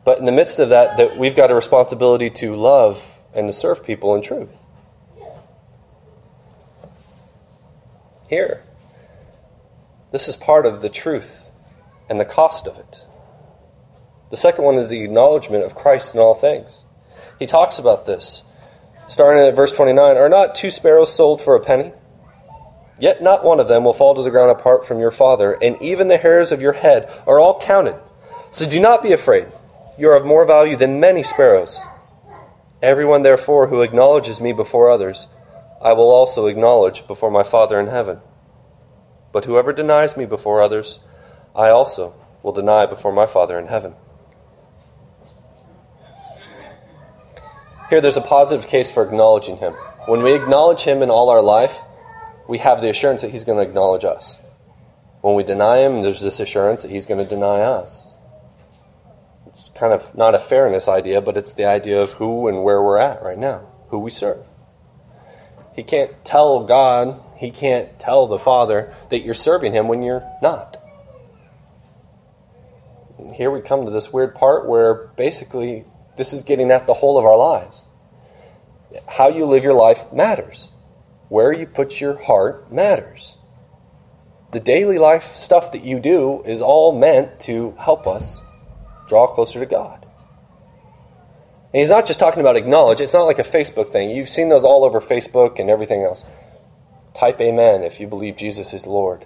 But 0.06 0.18
in 0.20 0.24
the 0.24 0.32
midst 0.32 0.60
of 0.60 0.70
that, 0.70 0.96
that 0.96 1.18
we've 1.18 1.36
got 1.36 1.52
a 1.52 1.54
responsibility 1.54 2.30
to 2.30 2.56
love 2.56 3.18
and 3.34 3.50
to 3.50 3.52
serve 3.52 3.84
people 3.84 4.16
in 4.16 4.22
truth. 4.22 4.58
Here, 8.30 8.64
this 10.14 10.30
is 10.30 10.38
part 10.38 10.66
of 10.66 10.82
the 10.82 10.88
truth 10.88 11.50
and 12.10 12.22
the 12.22 12.24
cost 12.24 12.68
of 12.68 12.80
it. 12.80 13.06
The 14.30 14.38
second 14.38 14.64
one 14.64 14.76
is 14.76 14.88
the 14.88 15.04
acknowledgement 15.04 15.66
of 15.66 15.76
Christ 15.76 16.16
in 16.16 16.22
all 16.22 16.36
things. 16.36 16.86
He 17.38 17.46
talks 17.46 17.80
about 17.80 18.06
this, 18.06 18.45
starting 19.08 19.44
at 19.44 19.56
verse 19.56 19.72
29 19.72 20.18
Are 20.18 20.30
not 20.30 20.56
two 20.56 20.72
sparrows 20.72 21.14
sold 21.14 21.42
for 21.42 21.56
a 21.56 21.64
penny? 21.64 21.92
Yet 23.00 23.22
not 23.22 23.44
one 23.44 23.60
of 23.60 23.68
them 23.68 23.84
will 23.84 23.94
fall 23.94 24.16
to 24.16 24.24
the 24.24 24.32
ground 24.32 24.52
apart 24.52 24.86
from 24.86 25.00
your 25.00 25.12
Father, 25.12 25.58
and 25.62 25.82
even 25.82 26.08
the 26.08 26.18
hairs 26.18 26.52
of 26.52 26.62
your 26.62 26.74
head 26.74 27.12
are 27.28 27.40
all 27.40 27.60
counted. 27.60 28.00
So 28.52 28.68
do 28.68 28.80
not 28.80 29.04
be 29.04 29.12
afraid. 29.12 29.48
You 29.98 30.10
are 30.10 30.16
of 30.16 30.26
more 30.26 30.46
value 30.46 30.78
than 30.78 31.00
many 31.00 31.24
sparrows. 31.24 31.82
Everyone, 32.82 33.24
therefore, 33.24 33.68
who 33.68 33.82
acknowledges 33.82 34.40
me 34.40 34.54
before 34.54 34.90
others, 34.90 35.28
I 35.82 35.94
will 35.94 36.10
also 36.10 36.48
acknowledge 36.48 37.08
before 37.08 37.32
my 37.32 37.44
Father 37.44 37.80
in 37.80 37.88
heaven. 37.88 38.20
But 39.32 39.46
whoever 39.46 39.74
denies 39.74 40.16
me 40.16 40.26
before 40.26 40.62
others, 40.62 41.00
I 41.56 41.70
also 41.70 42.14
will 42.44 42.54
deny 42.54 42.86
before 42.86 43.12
my 43.12 43.26
Father 43.26 43.60
in 43.60 43.68
heaven. 43.68 43.96
Here, 47.90 48.02
there's 48.02 48.18
a 48.18 48.22
positive 48.22 48.70
case 48.70 48.90
for 48.90 49.04
acknowledging 49.04 49.58
Him. 49.58 49.74
When 50.08 50.24
we 50.24 50.34
acknowledge 50.34 50.82
Him 50.82 51.02
in 51.02 51.10
all 51.10 51.30
our 51.30 51.42
life, 51.42 51.80
we 52.48 52.58
have 52.60 52.82
the 52.82 52.90
assurance 52.90 53.22
that 53.22 53.32
He's 53.32 53.44
going 53.44 53.58
to 53.58 53.68
acknowledge 53.68 54.04
us. 54.04 54.42
When 55.22 55.36
we 55.36 55.44
deny 55.44 55.80
Him, 55.80 56.02
there's 56.02 56.22
this 56.22 56.40
assurance 56.40 56.82
that 56.84 56.92
He's 56.92 57.06
going 57.06 57.22
to 57.22 57.30
deny 57.30 57.62
us 57.62 58.16
it's 59.56 59.70
kind 59.70 59.94
of 59.94 60.14
not 60.18 60.36
a 60.36 60.40
fairness 60.40 60.90
idea, 60.90 61.22
but 61.22 61.38
it's 61.38 61.54
the 61.54 61.64
idea 61.64 62.02
of 62.02 62.12
who 62.12 62.50
and 62.50 62.62
where 62.62 62.84
we're 62.84 62.98
at 62.98 63.24
right 63.24 63.38
now, 63.38 63.66
who 63.88 64.00
we 64.00 64.12
serve. 64.12 64.46
He 65.74 65.82
can't 65.82 66.12
tell 66.26 66.66
God, 66.66 67.22
he 67.38 67.52
can't 67.52 67.98
tell 67.98 68.28
the 68.28 68.38
Father 68.38 68.94
that 69.10 69.20
you're 69.20 69.34
serving 69.34 69.72
him 69.72 69.88
when 69.88 70.04
you're 70.04 70.30
not. 70.42 70.76
here 73.34 73.50
we 73.50 73.62
come 73.62 73.86
to 73.86 73.92
this 73.92 74.12
weird 74.12 74.36
part 74.36 74.68
where 74.68 75.08
basically 75.16 75.86
this 76.18 76.34
is 76.34 76.44
getting 76.44 76.72
at 76.72 76.88
the 76.88 76.94
whole 76.94 77.18
of 77.18 77.26
our 77.26 77.38
lives. 77.38 77.88
How 79.08 79.30
you 79.30 79.46
live 79.46 79.64
your 79.64 79.74
life 79.74 80.12
matters. 80.14 80.72
Where 81.30 81.58
you 81.58 81.66
put 81.66 82.00
your 82.00 82.16
heart 82.18 82.72
matters. 82.72 83.38
The 84.52 84.60
daily 84.60 85.00
life 85.00 85.24
stuff 85.24 85.74
that 85.74 85.84
you 85.84 86.00
do 86.00 86.42
is 86.44 86.62
all 86.62 86.98
meant 86.98 87.40
to 87.42 87.76
help 87.78 88.08
us 88.08 88.42
draw 89.08 89.28
closer 89.28 89.60
to 89.60 89.66
God. 89.66 90.06
And 91.74 91.82
he's 91.82 91.90
not 91.90 92.06
just 92.06 92.22
talking 92.22 92.40
about 92.40 92.56
acknowledge, 92.56 93.02
it's 93.02 93.14
not 93.14 93.24
like 93.24 93.40
a 93.40 93.44
Facebook 93.44 93.90
thing. 93.90 94.10
You've 94.10 94.30
seen 94.30 94.48
those 94.48 94.64
all 94.64 94.86
over 94.86 95.02
Facebook 95.02 95.60
and 95.60 95.70
everything 95.70 96.04
else. 96.04 96.26
Type 97.14 97.42
amen 97.42 97.84
if 97.84 98.00
you 98.00 98.08
believe 98.08 98.38
Jesus 98.38 98.74
is 98.74 98.88
Lord. 98.88 99.26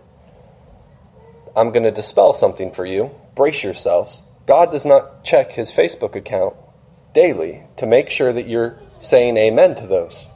I'm 1.56 1.71
going 1.71 1.84
to 1.84 1.91
dispel 1.91 2.34
something 2.34 2.71
for 2.71 2.86
you. 2.86 3.12
Brace 3.36 3.63
yourselves. 3.63 4.23
God 4.45 4.71
does 4.71 4.86
not 4.86 5.23
check 5.23 5.52
his 5.52 5.71
Facebook 5.71 6.15
account 6.15 6.56
daily 7.19 7.63
to 7.77 7.86
make 7.86 8.10
sure 8.10 8.32
that 8.32 8.47
you're 8.47 8.77
saying 9.01 9.36
amen 9.38 9.75
to 9.75 9.86
those. 9.88 10.27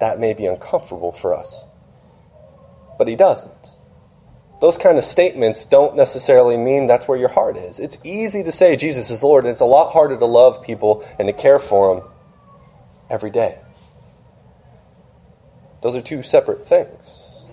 That 0.00 0.20
may 0.20 0.32
be 0.34 0.46
uncomfortable 0.46 1.12
for 1.12 1.36
us. 1.36 1.64
but 2.98 3.08
he 3.08 3.16
doesn't. 3.16 3.78
Those 4.60 4.76
kind 4.76 4.98
of 4.98 5.04
statements 5.04 5.64
don't 5.64 5.96
necessarily 5.96 6.56
mean 6.56 6.86
that's 6.86 7.06
where 7.06 7.16
your 7.16 7.28
heart 7.28 7.56
is. 7.56 7.78
It's 7.78 8.04
easy 8.04 8.42
to 8.42 8.50
say 8.50 8.74
Jesus 8.76 9.10
is 9.10 9.22
Lord, 9.22 9.44
and 9.44 9.52
it's 9.52 9.60
a 9.60 9.64
lot 9.64 9.92
harder 9.92 10.16
to 10.18 10.26
love 10.26 10.64
people 10.64 11.06
and 11.18 11.28
to 11.28 11.32
care 11.32 11.60
for 11.60 11.94
them 11.94 12.04
every 13.08 13.30
day. 13.30 13.58
Those 15.80 15.94
are 15.94 16.02
two 16.02 16.24
separate 16.24 16.66
things. 16.66 17.46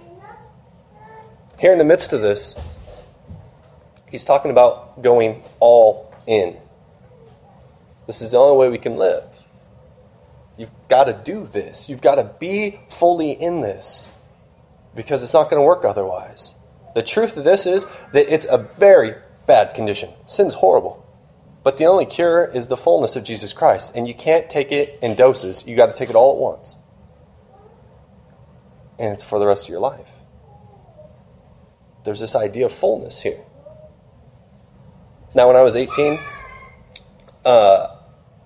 Here 1.59 1.71
in 1.71 1.77
the 1.77 1.85
midst 1.85 2.11
of 2.11 2.21
this, 2.21 2.59
he's 4.09 4.25
talking 4.25 4.49
about 4.49 5.03
going 5.03 5.43
all 5.59 6.11
in. 6.25 6.57
This 8.07 8.21
is 8.21 8.31
the 8.31 8.37
only 8.37 8.57
way 8.57 8.69
we 8.69 8.77
can 8.77 8.97
live. 8.97 9.23
You've 10.57 10.71
got 10.87 11.05
to 11.05 11.13
do 11.13 11.45
this. 11.45 11.89
You've 11.89 12.01
got 12.01 12.15
to 12.15 12.35
be 12.39 12.79
fully 12.89 13.31
in 13.31 13.61
this 13.61 14.15
because 14.95 15.23
it's 15.23 15.33
not 15.33 15.49
going 15.49 15.61
to 15.61 15.65
work 15.65 15.83
otherwise. 15.83 16.55
The 16.93 17.03
truth 17.03 17.35
of 17.35 17.43
this 17.43 17.65
is 17.65 17.85
that 18.13 18.33
it's 18.33 18.45
a 18.45 18.57
very 18.57 19.15
bad 19.47 19.75
condition. 19.75 20.09
Sin's 20.25 20.53
horrible. 20.53 21.05
But 21.63 21.77
the 21.77 21.85
only 21.85 22.05
cure 22.05 22.45
is 22.45 22.67
the 22.67 22.77
fullness 22.77 23.15
of 23.15 23.23
Jesus 23.23 23.51
Christ. 23.51 23.95
And 23.95 24.07
you 24.07 24.13
can't 24.13 24.49
take 24.49 24.71
it 24.71 24.99
in 25.01 25.15
doses. 25.15 25.67
You 25.67 25.75
got 25.75 25.91
to 25.91 25.97
take 25.97 26.09
it 26.09 26.15
all 26.15 26.35
at 26.35 26.39
once. 26.39 26.77
And 28.97 29.11
it's 29.11 29.23
for 29.23 29.39
the 29.39 29.47
rest 29.47 29.65
of 29.65 29.69
your 29.69 29.79
life. 29.79 30.11
There's 32.05 32.19
this 32.19 32.35
idea 32.35 32.67
of 32.67 32.71
fullness 32.71 33.19
here. 33.19 33.41
Now, 35.33 35.47
when 35.47 35.57
I 35.57 35.63
was 35.63 35.75
18, 35.75 36.17
uh, 37.43 37.94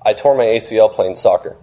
I 0.02 0.14
tore 0.14 0.36
my 0.36 0.46
ACL 0.46 0.92
playing 0.92 1.16
soccer. 1.16 1.58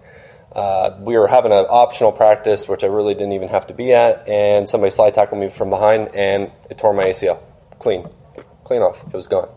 Uh, 0.51 0.97
we 1.01 1.17
were 1.17 1.27
having 1.27 1.51
an 1.51 1.65
optional 1.69 2.11
practice, 2.11 2.67
which 2.67 2.83
I 2.83 2.87
really 2.87 3.13
didn't 3.13 3.33
even 3.33 3.49
have 3.49 3.67
to 3.67 3.73
be 3.73 3.93
at, 3.93 4.27
and 4.27 4.67
somebody 4.67 4.91
slide 4.91 5.13
tackled 5.13 5.39
me 5.39 5.49
from 5.49 5.69
behind, 5.69 6.15
and 6.15 6.51
it 6.69 6.77
tore 6.77 6.93
my 6.93 7.05
ACL. 7.05 7.39
Clean. 7.79 8.07
Clean 8.63 8.81
off. 8.81 9.05
It 9.05 9.13
was 9.13 9.27
gone. 9.27 9.49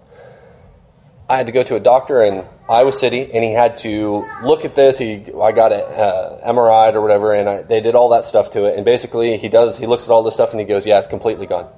I 1.29 1.37
had 1.37 1.47
to 1.47 1.53
go 1.53 1.63
to 1.63 1.77
a 1.77 1.81
doctor 1.81 2.25
in 2.25 2.45
Iowa 2.69 2.93
City, 2.93 3.31
and 3.33 3.45
he 3.45 3.53
had 3.53 3.77
to 3.79 4.25
look 4.43 4.65
at 4.65 4.75
this. 4.75 4.99
He, 4.99 5.25
I 5.41 5.53
got 5.53 5.73
an 5.73 5.81
uh, 5.81 6.41
MRI 6.45 6.93
or 6.93 7.01
whatever, 7.01 7.33
and 7.35 7.49
I, 7.49 7.63
they 7.63 7.81
did 7.81 7.95
all 7.95 8.09
that 8.11 8.25
stuff 8.25 8.51
to 8.51 8.67
it. 8.67 8.75
And 8.75 8.85
basically, 8.85 9.37
he 9.37 9.49
does. 9.49 9.79
He 9.79 9.87
looks 9.87 10.09
at 10.09 10.13
all 10.13 10.25
this 10.25 10.35
stuff, 10.35 10.51
and 10.51 10.59
he 10.59 10.67
goes, 10.67 10.87
"Yeah, 10.87 10.99
it's 10.99 11.07
completely 11.07 11.47
gone. 11.47 11.69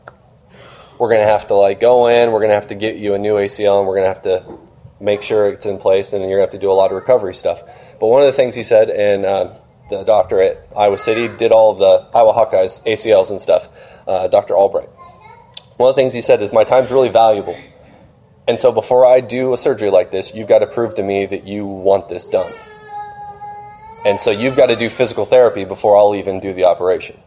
We're 0.99 1.11
gonna 1.11 1.25
have 1.25 1.49
to 1.49 1.55
like 1.55 1.81
go 1.81 2.07
in. 2.07 2.33
We're 2.33 2.41
gonna 2.41 2.55
have 2.55 2.69
to 2.69 2.75
get 2.75 2.97
you 2.97 3.13
a 3.15 3.19
new 3.19 3.35
ACL, 3.35 3.79
and 3.79 3.87
we're 3.87 3.97
gonna 3.97 4.09
have 4.09 4.23
to 4.23 4.59
make 5.03 5.23
sure 5.23 5.49
it's 5.49 5.67
in 5.67 5.79
place, 5.79 6.13
and 6.13 6.23
you're 6.23 6.31
gonna 6.39 6.43
have 6.43 6.51
to 6.51 6.59
do 6.59 6.71
a 6.71 6.73
lot 6.73 6.91
of 6.91 6.97
recovery 6.97 7.35
stuff." 7.35 7.63
But 8.01 8.07
one 8.07 8.21
of 8.21 8.27
the 8.27 8.33
things 8.33 8.55
he 8.55 8.63
said, 8.63 8.89
and 8.89 9.25
uh, 9.27 9.49
the 9.91 10.05
doctor 10.05 10.41
at 10.41 10.73
Iowa 10.77 10.99
City 10.99 11.29
did 11.29 11.53
all 11.53 11.71
of 11.73 11.79
the 11.79 12.07
Iowa 12.17 12.33
Hawkeyes 12.33 12.85
ACLs 12.87 13.31
and 13.31 13.41
stuff, 13.41 13.69
uh, 14.07 14.29
Dr. 14.29 14.57
Albright. 14.57 14.89
One 15.77 15.91
of 15.91 15.97
the 15.97 16.03
things 16.03 16.15
he 16.15 16.21
said 16.21 16.41
is, 16.41 16.53
My 16.53 16.65
time's 16.65 16.91
really 16.91 17.09
valuable. 17.09 17.57
And 18.49 18.59
so 18.59 18.73
before 18.73 19.07
I 19.07 19.21
do 19.21 19.53
a 19.53 19.57
surgery 19.57 19.91
like 19.91 20.11
this, 20.11 20.35
you've 20.35 20.49
got 20.49 20.61
to 20.61 20.67
prove 20.67 20.97
to 20.97 21.03
me 21.03 21.27
that 21.27 21.47
you 21.47 21.65
want 21.65 22.09
this 22.09 22.29
done. 22.29 22.51
And 24.05 24.19
so 24.19 24.31
you've 24.31 24.57
got 24.57 24.67
to 24.67 24.77
do 24.77 24.89
physical 24.89 25.25
therapy 25.25 25.65
before 25.65 25.97
I'll 25.97 26.15
even 26.15 26.41
do 26.41 26.53
the 26.53 26.65
operation. 26.65 27.19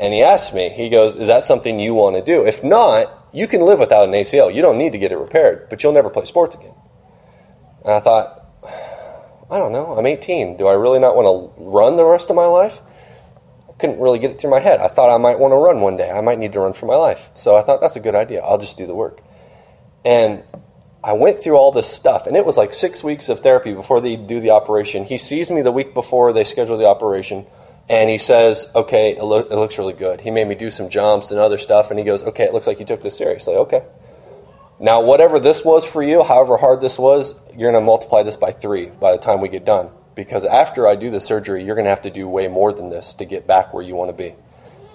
And 0.00 0.12
he 0.12 0.22
asked 0.22 0.54
me, 0.54 0.70
he 0.70 0.88
goes, 0.88 1.14
Is 1.14 1.28
that 1.28 1.44
something 1.44 1.78
you 1.78 1.94
want 1.94 2.16
to 2.16 2.22
do? 2.22 2.44
If 2.44 2.64
not, 2.64 3.19
you 3.32 3.46
can 3.46 3.62
live 3.62 3.78
without 3.78 4.08
an 4.08 4.14
ACL. 4.14 4.54
You 4.54 4.62
don't 4.62 4.78
need 4.78 4.92
to 4.92 4.98
get 4.98 5.12
it 5.12 5.16
repaired, 5.18 5.68
but 5.68 5.82
you'll 5.82 5.92
never 5.92 6.10
play 6.10 6.24
sports 6.24 6.54
again. 6.54 6.74
And 7.84 7.92
I 7.92 8.00
thought, 8.00 8.36
I 9.50 9.58
don't 9.58 9.72
know. 9.72 9.96
I'm 9.96 10.06
18. 10.06 10.56
Do 10.56 10.66
I 10.66 10.74
really 10.74 10.98
not 10.98 11.16
want 11.16 11.26
to 11.56 11.62
run 11.62 11.96
the 11.96 12.04
rest 12.04 12.30
of 12.30 12.36
my 12.36 12.46
life? 12.46 12.80
I 13.68 13.72
couldn't 13.72 14.00
really 14.00 14.18
get 14.18 14.30
it 14.32 14.40
through 14.40 14.50
my 14.50 14.60
head. 14.60 14.80
I 14.80 14.88
thought 14.88 15.12
I 15.12 15.18
might 15.18 15.38
want 15.38 15.52
to 15.52 15.56
run 15.56 15.80
one 15.80 15.96
day. 15.96 16.10
I 16.10 16.20
might 16.20 16.38
need 16.38 16.52
to 16.52 16.60
run 16.60 16.72
for 16.72 16.86
my 16.86 16.96
life. 16.96 17.30
So 17.34 17.56
I 17.56 17.62
thought 17.62 17.80
that's 17.80 17.96
a 17.96 18.00
good 18.00 18.14
idea. 18.14 18.42
I'll 18.42 18.58
just 18.58 18.78
do 18.78 18.86
the 18.86 18.94
work. 18.94 19.22
And 20.04 20.44
I 21.02 21.14
went 21.14 21.42
through 21.42 21.56
all 21.56 21.72
this 21.72 21.88
stuff, 21.88 22.26
and 22.26 22.36
it 22.36 22.44
was 22.44 22.58
like 22.58 22.74
six 22.74 23.02
weeks 23.02 23.28
of 23.28 23.40
therapy 23.40 23.72
before 23.72 24.00
they 24.00 24.16
do 24.16 24.40
the 24.40 24.50
operation. 24.50 25.04
He 25.04 25.16
sees 25.16 25.50
me 25.50 25.62
the 25.62 25.72
week 25.72 25.94
before 25.94 26.32
they 26.32 26.44
schedule 26.44 26.76
the 26.76 26.86
operation, 26.86 27.46
and 27.90 28.08
he 28.08 28.18
says, 28.18 28.70
Okay, 28.74 29.16
it, 29.16 29.22
lo- 29.22 29.40
it 29.40 29.50
looks 29.50 29.76
really 29.76 29.92
good. 29.92 30.20
He 30.20 30.30
made 30.30 30.46
me 30.46 30.54
do 30.54 30.70
some 30.70 30.88
jumps 30.88 31.32
and 31.32 31.40
other 31.40 31.58
stuff, 31.58 31.90
and 31.90 31.98
he 31.98 32.04
goes, 32.06 32.22
Okay, 32.22 32.44
it 32.44 32.54
looks 32.54 32.68
like 32.68 32.78
you 32.78 32.86
took 32.86 33.02
this 33.02 33.18
seriously. 33.18 33.56
Okay. 33.56 33.82
Now, 34.78 35.02
whatever 35.02 35.40
this 35.40 35.62
was 35.62 35.84
for 35.84 36.02
you, 36.02 36.22
however 36.22 36.56
hard 36.56 36.80
this 36.80 36.98
was, 36.98 37.38
you're 37.54 37.70
going 37.70 37.82
to 37.82 37.84
multiply 37.84 38.22
this 38.22 38.36
by 38.36 38.52
three 38.52 38.86
by 38.86 39.12
the 39.12 39.18
time 39.18 39.40
we 39.42 39.50
get 39.50 39.66
done. 39.66 39.90
Because 40.14 40.44
after 40.44 40.86
I 40.86 40.94
do 40.94 41.10
the 41.10 41.20
surgery, 41.20 41.64
you're 41.64 41.74
going 41.74 41.84
to 41.84 41.90
have 41.90 42.02
to 42.02 42.10
do 42.10 42.26
way 42.26 42.48
more 42.48 42.72
than 42.72 42.88
this 42.88 43.14
to 43.14 43.26
get 43.26 43.46
back 43.46 43.74
where 43.74 43.82
you 43.82 43.94
want 43.94 44.10
to 44.10 44.16
be. 44.16 44.34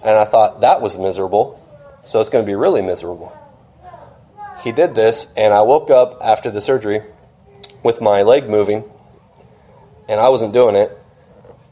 And 0.04 0.18
I 0.18 0.26
thought 0.26 0.62
that 0.62 0.82
was 0.82 0.98
miserable, 0.98 1.62
so 2.06 2.20
it's 2.20 2.30
going 2.30 2.44
to 2.44 2.48
be 2.48 2.56
really 2.56 2.82
miserable. 2.82 3.38
He 4.62 4.72
did 4.72 4.96
this, 4.96 5.34
and 5.36 5.54
I 5.54 5.62
woke 5.62 5.92
up 5.92 6.20
after 6.24 6.50
the 6.50 6.62
surgery 6.62 7.02
with 7.84 8.02
my 8.02 8.24
leg 8.24 8.50
moving, 8.50 8.84
and 10.10 10.20
I 10.20 10.30
wasn't 10.30 10.54
doing 10.54 10.76
it. 10.76 10.98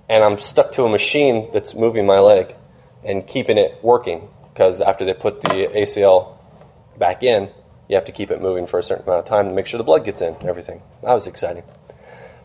And 0.09 0.23
I'm 0.23 0.37
stuck 0.37 0.71
to 0.73 0.83
a 0.83 0.89
machine 0.89 1.49
that's 1.51 1.75
moving 1.75 2.05
my 2.05 2.19
leg 2.19 2.55
and 3.03 3.25
keeping 3.25 3.57
it 3.57 3.79
working 3.81 4.27
because 4.53 4.81
after 4.81 5.05
they 5.05 5.13
put 5.13 5.41
the 5.41 5.69
ACL 5.73 6.37
back 6.97 7.23
in, 7.23 7.49
you 7.89 7.95
have 7.95 8.05
to 8.05 8.11
keep 8.11 8.31
it 8.31 8.41
moving 8.41 8.67
for 8.67 8.79
a 8.79 8.83
certain 8.83 9.03
amount 9.03 9.19
of 9.19 9.25
time 9.25 9.49
to 9.49 9.53
make 9.53 9.67
sure 9.67 9.77
the 9.77 9.83
blood 9.83 10.05
gets 10.05 10.21
in 10.21 10.35
and 10.35 10.47
everything. 10.47 10.81
That 11.01 11.13
was 11.13 11.27
exciting. 11.27 11.63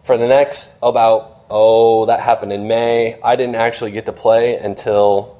For 0.02 0.16
the 0.16 0.26
next 0.26 0.78
about, 0.82 1.44
oh, 1.50 2.06
that 2.06 2.20
happened 2.20 2.52
in 2.52 2.66
May. 2.66 3.20
I 3.22 3.36
didn't 3.36 3.56
actually 3.56 3.90
get 3.90 4.06
to 4.06 4.12
play 4.12 4.56
until 4.56 5.38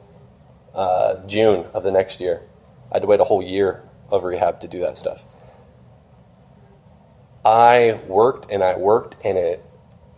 uh, 0.75 1.27
June 1.27 1.67
of 1.75 1.83
the 1.83 1.91
next 1.91 2.21
year. 2.21 2.43
I 2.91 2.97
had 2.97 3.03
to 3.03 3.09
wait 3.09 3.21
a 3.21 3.25
whole 3.25 3.43
year 3.43 3.83
of 4.11 4.25
rehab 4.25 4.61
to 4.61 4.69
do 4.69 4.81
that 4.81 4.99
stuff. 4.99 5.25
I 7.45 8.01
worked 8.07 8.51
and 8.51 8.63
I 8.63 8.77
worked, 8.77 9.17
and 9.25 9.39
it, 9.39 9.65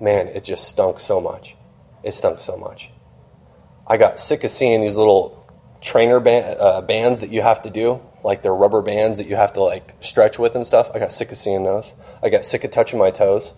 man, 0.00 0.28
it 0.28 0.44
just 0.44 0.68
stunk 0.68 0.98
so 1.00 1.20
much. 1.20 1.56
It 2.02 2.12
stunk 2.12 2.40
so 2.40 2.56
much. 2.56 2.90
I 3.86 3.96
got 3.96 4.18
sick 4.18 4.44
of 4.44 4.50
seeing 4.50 4.80
these 4.80 4.96
little 4.96 5.36
trainer 5.80 6.20
band, 6.20 6.56
uh, 6.60 6.80
bands 6.82 7.20
that 7.20 7.30
you 7.30 7.42
have 7.42 7.62
to 7.62 7.70
do, 7.70 8.00
like 8.22 8.42
they're 8.42 8.54
rubber 8.54 8.82
bands 8.82 9.18
that 9.18 9.26
you 9.26 9.36
have 9.36 9.54
to 9.54 9.62
like 9.62 9.94
stretch 10.00 10.38
with 10.38 10.54
and 10.54 10.66
stuff. 10.66 10.90
I 10.94 10.98
got 10.98 11.12
sick 11.12 11.30
of 11.30 11.36
seeing 11.36 11.64
those. 11.64 11.92
I 12.22 12.28
got 12.28 12.44
sick 12.44 12.64
of 12.64 12.70
touching 12.70 12.98
my 12.98 13.10
toes. 13.10 13.52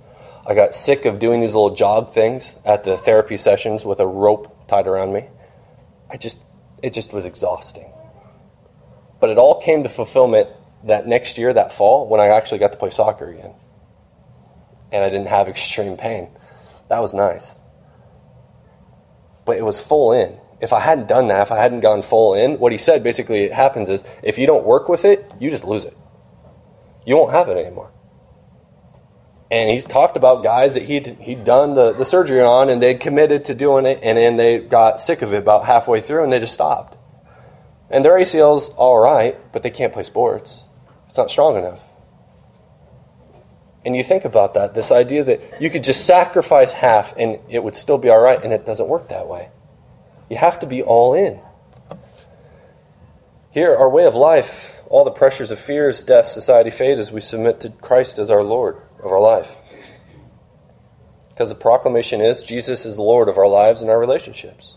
I 0.46 0.54
got 0.54 0.74
sick 0.74 1.04
of 1.04 1.18
doing 1.18 1.40
these 1.40 1.54
little 1.54 1.74
jog 1.74 2.10
things 2.10 2.56
at 2.64 2.84
the 2.84 2.96
therapy 2.96 3.36
sessions 3.36 3.84
with 3.84 4.00
a 4.00 4.06
rope 4.06 4.68
tied 4.68 4.86
around 4.86 5.12
me. 5.12 5.28
I 6.10 6.16
just, 6.16 6.40
it 6.82 6.92
just 6.92 7.12
was 7.12 7.24
exhausting. 7.24 7.92
But 9.20 9.30
it 9.30 9.38
all 9.38 9.60
came 9.60 9.84
to 9.84 9.88
fulfillment 9.88 10.48
that 10.84 11.06
next 11.06 11.38
year, 11.38 11.52
that 11.52 11.72
fall, 11.72 12.08
when 12.08 12.20
I 12.20 12.28
actually 12.28 12.58
got 12.58 12.72
to 12.72 12.78
play 12.78 12.90
soccer 12.90 13.28
again. 13.30 13.54
And 14.90 15.04
I 15.04 15.10
didn't 15.10 15.28
have 15.28 15.46
extreme 15.48 15.96
pain. 15.96 16.28
That 16.88 17.00
was 17.00 17.14
nice. 17.14 17.60
But 19.44 19.56
it 19.56 19.64
was 19.64 19.84
full 19.84 20.12
in 20.12 20.38
if 20.62 20.72
I 20.72 20.78
hadn't 20.78 21.08
done 21.08 21.26
that, 21.26 21.42
if 21.42 21.52
I 21.52 21.58
hadn't 21.58 21.80
gone 21.80 22.02
full 22.02 22.34
in, 22.34 22.58
what 22.60 22.70
he 22.70 22.78
said 22.78 23.02
basically 23.02 23.40
it 23.40 23.52
happens 23.52 23.88
is 23.88 24.04
if 24.22 24.38
you 24.38 24.46
don't 24.46 24.64
work 24.64 24.88
with 24.88 25.04
it, 25.04 25.34
you 25.40 25.50
just 25.50 25.64
lose 25.64 25.84
it. 25.84 25.96
You 27.04 27.16
won't 27.16 27.32
have 27.32 27.48
it 27.48 27.56
anymore. 27.56 27.90
And 29.50 29.68
he's 29.68 29.84
talked 29.84 30.16
about 30.16 30.44
guys 30.44 30.74
that 30.74 30.84
he'd, 30.84 31.18
he'd 31.20 31.44
done 31.44 31.74
the, 31.74 31.92
the 31.92 32.04
surgery 32.04 32.40
on 32.40 32.70
and 32.70 32.80
they'd 32.80 33.00
committed 33.00 33.44
to 33.46 33.56
doing 33.56 33.86
it 33.86 33.98
and 34.04 34.16
then 34.16 34.36
they 34.36 34.60
got 34.60 35.00
sick 35.00 35.20
of 35.20 35.34
it 35.34 35.38
about 35.38 35.64
halfway 35.64 36.00
through 36.00 36.22
and 36.22 36.32
they 36.32 36.38
just 36.38 36.54
stopped. 36.54 36.96
And 37.90 38.04
their 38.04 38.12
ACL's 38.12 38.72
all 38.76 38.98
right, 38.98 39.36
but 39.52 39.64
they 39.64 39.70
can't 39.70 39.92
play 39.92 40.04
sports. 40.04 40.62
It's 41.08 41.18
not 41.18 41.28
strong 41.28 41.56
enough. 41.56 41.82
And 43.84 43.96
you 43.96 44.04
think 44.04 44.24
about 44.24 44.54
that 44.54 44.74
this 44.74 44.92
idea 44.92 45.24
that 45.24 45.60
you 45.60 45.68
could 45.68 45.82
just 45.82 46.06
sacrifice 46.06 46.72
half 46.72 47.14
and 47.16 47.40
it 47.48 47.62
would 47.62 47.74
still 47.74 47.98
be 47.98 48.08
all 48.08 48.20
right, 48.20 48.42
and 48.42 48.52
it 48.52 48.64
doesn't 48.64 48.88
work 48.88 49.08
that 49.08 49.28
way. 49.28 49.50
You 50.30 50.36
have 50.36 50.60
to 50.60 50.66
be 50.66 50.82
all 50.82 51.14
in. 51.14 51.40
Here, 53.50 53.74
our 53.74 53.88
way 53.88 54.06
of 54.06 54.14
life, 54.14 54.80
all 54.88 55.04
the 55.04 55.10
pressures 55.10 55.50
of 55.50 55.58
fears, 55.58 56.02
death, 56.04 56.26
society 56.26 56.70
fade 56.70 56.98
as 56.98 57.12
we 57.12 57.20
submit 57.20 57.60
to 57.60 57.70
Christ 57.70 58.18
as 58.18 58.30
our 58.30 58.42
Lord 58.42 58.76
of 59.02 59.12
our 59.12 59.20
life. 59.20 59.56
Because 61.30 61.48
the 61.48 61.60
proclamation 61.60 62.20
is 62.20 62.42
Jesus 62.42 62.86
is 62.86 62.98
Lord 62.98 63.28
of 63.28 63.36
our 63.36 63.48
lives 63.48 63.82
and 63.82 63.90
our 63.90 63.98
relationships. 63.98 64.76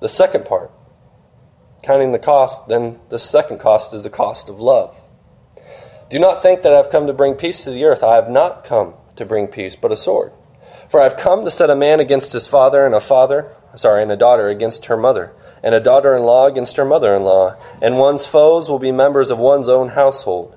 The 0.00 0.08
second 0.08 0.44
part, 0.44 0.70
counting 1.82 2.12
the 2.12 2.18
cost, 2.18 2.68
then 2.68 3.00
the 3.08 3.18
second 3.18 3.58
cost 3.58 3.92
is 3.94 4.04
the 4.04 4.10
cost 4.10 4.48
of 4.48 4.60
love. 4.60 4.98
Do 6.08 6.18
not 6.20 6.42
think 6.42 6.62
that 6.62 6.72
I 6.72 6.76
have 6.76 6.90
come 6.90 7.08
to 7.08 7.12
bring 7.12 7.34
peace 7.34 7.64
to 7.64 7.70
the 7.70 7.84
earth. 7.84 8.04
I 8.04 8.14
have 8.14 8.30
not 8.30 8.62
come 8.64 8.94
to 9.16 9.24
bring 9.24 9.48
peace, 9.48 9.74
but 9.74 9.90
a 9.90 9.96
sword. 9.96 10.32
For 10.88 11.00
I 11.00 11.04
have 11.04 11.16
come 11.16 11.44
to 11.44 11.50
set 11.50 11.68
a 11.68 11.74
man 11.74 11.98
against 11.98 12.32
his 12.32 12.46
father, 12.46 12.86
and 12.86 12.94
a 12.94 13.00
father, 13.00 13.50
sorry, 13.74 14.02
and 14.02 14.12
a 14.12 14.16
daughter 14.16 14.48
against 14.48 14.86
her 14.86 14.96
mother, 14.96 15.32
and 15.64 15.74
a 15.74 15.80
daughter 15.80 16.14
in 16.14 16.22
law 16.22 16.46
against 16.46 16.76
her 16.76 16.84
mother 16.84 17.12
in 17.14 17.24
law, 17.24 17.56
and 17.82 17.98
one's 17.98 18.24
foes 18.24 18.68
will 18.68 18.78
be 18.78 18.92
members 18.92 19.30
of 19.30 19.40
one's 19.40 19.68
own 19.68 19.88
household. 19.88 20.56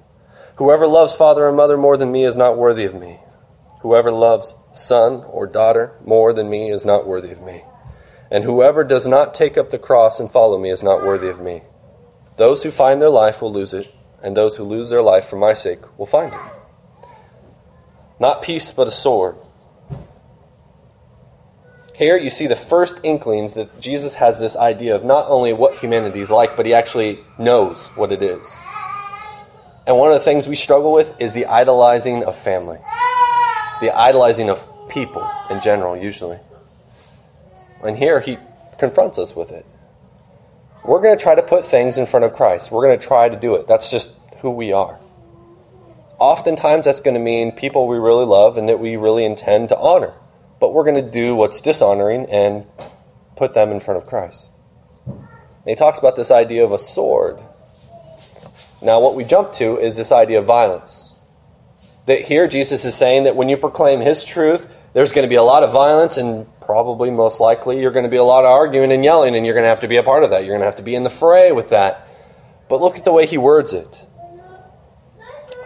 Whoever 0.57 0.85
loves 0.85 1.15
father 1.15 1.47
or 1.47 1.51
mother 1.51 1.77
more 1.77 1.97
than 1.97 2.11
me 2.11 2.25
is 2.25 2.37
not 2.37 2.57
worthy 2.57 2.83
of 2.83 2.93
me. 2.93 3.19
Whoever 3.81 4.11
loves 4.11 4.53
son 4.73 5.23
or 5.23 5.47
daughter 5.47 5.93
more 6.05 6.33
than 6.33 6.49
me 6.49 6.69
is 6.69 6.85
not 6.85 7.07
worthy 7.07 7.31
of 7.31 7.41
me. 7.41 7.63
And 8.29 8.43
whoever 8.43 8.83
does 8.83 9.07
not 9.07 9.33
take 9.33 9.57
up 9.57 9.71
the 9.71 9.79
cross 9.79 10.19
and 10.19 10.29
follow 10.29 10.59
me 10.59 10.69
is 10.69 10.83
not 10.83 11.03
worthy 11.03 11.29
of 11.29 11.39
me. 11.39 11.63
Those 12.37 12.61
who 12.61 12.71
find 12.71 13.01
their 13.01 13.09
life 13.09 13.41
will 13.41 13.51
lose 13.51 13.73
it, 13.73 13.91
and 14.23 14.35
those 14.35 14.55
who 14.55 14.63
lose 14.63 14.89
their 14.89 15.01
life 15.01 15.25
for 15.25 15.37
my 15.37 15.53
sake 15.53 15.79
will 15.97 16.05
find 16.05 16.33
it. 16.33 16.39
Not 18.19 18.43
peace, 18.43 18.71
but 18.71 18.87
a 18.87 18.91
sword. 18.91 19.35
Here 21.95 22.17
you 22.17 22.29
see 22.29 22.47
the 22.47 22.55
first 22.55 22.99
inklings 23.03 23.55
that 23.55 23.81
Jesus 23.81 24.15
has 24.15 24.39
this 24.39 24.55
idea 24.55 24.95
of 24.95 25.03
not 25.03 25.29
only 25.29 25.51
what 25.51 25.75
humanity 25.75 26.19
is 26.19 26.31
like, 26.31 26.55
but 26.55 26.65
he 26.65 26.73
actually 26.73 27.19
knows 27.37 27.89
what 27.89 28.11
it 28.11 28.21
is. 28.21 28.57
And 29.85 29.97
one 29.97 30.09
of 30.09 30.13
the 30.13 30.23
things 30.23 30.47
we 30.47 30.55
struggle 30.55 30.93
with 30.93 31.19
is 31.19 31.33
the 31.33 31.47
idolizing 31.47 32.23
of 32.23 32.37
family, 32.37 32.77
the 33.81 33.91
idolizing 33.93 34.49
of 34.49 34.65
people 34.89 35.29
in 35.49 35.59
general, 35.59 35.97
usually. 35.97 36.39
And 37.83 37.97
here 37.97 38.19
he 38.19 38.37
confronts 38.77 39.17
us 39.17 39.35
with 39.35 39.51
it. 39.51 39.65
We're 40.83 41.01
going 41.01 41.17
to 41.17 41.21
try 41.21 41.35
to 41.35 41.43
put 41.43 41.65
things 41.65 41.97
in 41.97 42.05
front 42.05 42.25
of 42.25 42.33
Christ. 42.33 42.71
We're 42.71 42.85
going 42.87 42.99
to 42.99 43.05
try 43.05 43.29
to 43.29 43.37
do 43.37 43.55
it. 43.55 43.67
That's 43.67 43.91
just 43.91 44.17
who 44.39 44.49
we 44.49 44.71
are. 44.71 44.99
Oftentimes, 46.19 46.85
that's 46.85 46.99
going 46.99 47.13
to 47.13 47.19
mean 47.19 47.51
people 47.51 47.87
we 47.87 47.97
really 47.97 48.25
love 48.25 48.57
and 48.57 48.67
that 48.69 48.79
we 48.79 48.95
really 48.97 49.25
intend 49.25 49.69
to 49.69 49.77
honor 49.77 50.13
but 50.59 50.73
we're 50.73 50.83
going 50.83 51.03
to 51.03 51.09
do 51.09 51.35
what's 51.35 51.61
dishonoring 51.61 52.25
and 52.29 52.65
put 53.35 53.53
them 53.53 53.71
in 53.71 53.79
front 53.79 53.97
of 53.97 54.07
Christ. 54.07 54.49
And 55.05 55.67
he 55.67 55.75
talks 55.75 55.99
about 55.99 56.15
this 56.15 56.31
idea 56.31 56.63
of 56.63 56.71
a 56.71 56.79
sword. 56.79 57.39
Now, 58.81 59.01
what 59.01 59.15
we 59.15 59.23
jump 59.23 59.53
to 59.53 59.77
is 59.77 59.95
this 59.97 60.11
idea 60.11 60.39
of 60.39 60.45
violence. 60.45 61.19
That 62.05 62.21
here 62.21 62.47
Jesus 62.47 62.85
is 62.85 62.95
saying 62.95 63.23
that 63.23 63.35
when 63.35 63.49
you 63.49 63.57
proclaim 63.57 63.99
his 63.99 64.23
truth, 64.23 64.69
there's 64.93 65.11
going 65.11 65.23
to 65.23 65.29
be 65.29 65.35
a 65.35 65.43
lot 65.43 65.63
of 65.63 65.71
violence, 65.71 66.17
and 66.17 66.47
probably 66.69 67.09
most 67.09 67.39
likely 67.39 67.81
you're 67.81 67.89
going 67.89 68.03
to 68.03 68.11
be 68.11 68.17
a 68.17 68.23
lot 68.23 68.45
of 68.45 68.51
arguing 68.51 68.91
and 68.91 69.03
yelling, 69.03 69.35
and 69.35 69.43
you're 69.43 69.55
going 69.55 69.63
to 69.63 69.69
have 69.69 69.79
to 69.79 69.87
be 69.87 69.97
a 69.97 70.03
part 70.03 70.23
of 70.23 70.29
that. 70.29 70.43
You're 70.43 70.51
going 70.51 70.59
to 70.59 70.67
have 70.67 70.75
to 70.75 70.83
be 70.83 70.93
in 70.93 71.01
the 71.01 71.09
fray 71.09 71.51
with 71.51 71.69
that. 71.69 72.07
But 72.67 72.79
look 72.79 72.95
at 72.95 73.03
the 73.03 73.11
way 73.11 73.25
he 73.25 73.39
words 73.39 73.73
it. 73.73 74.05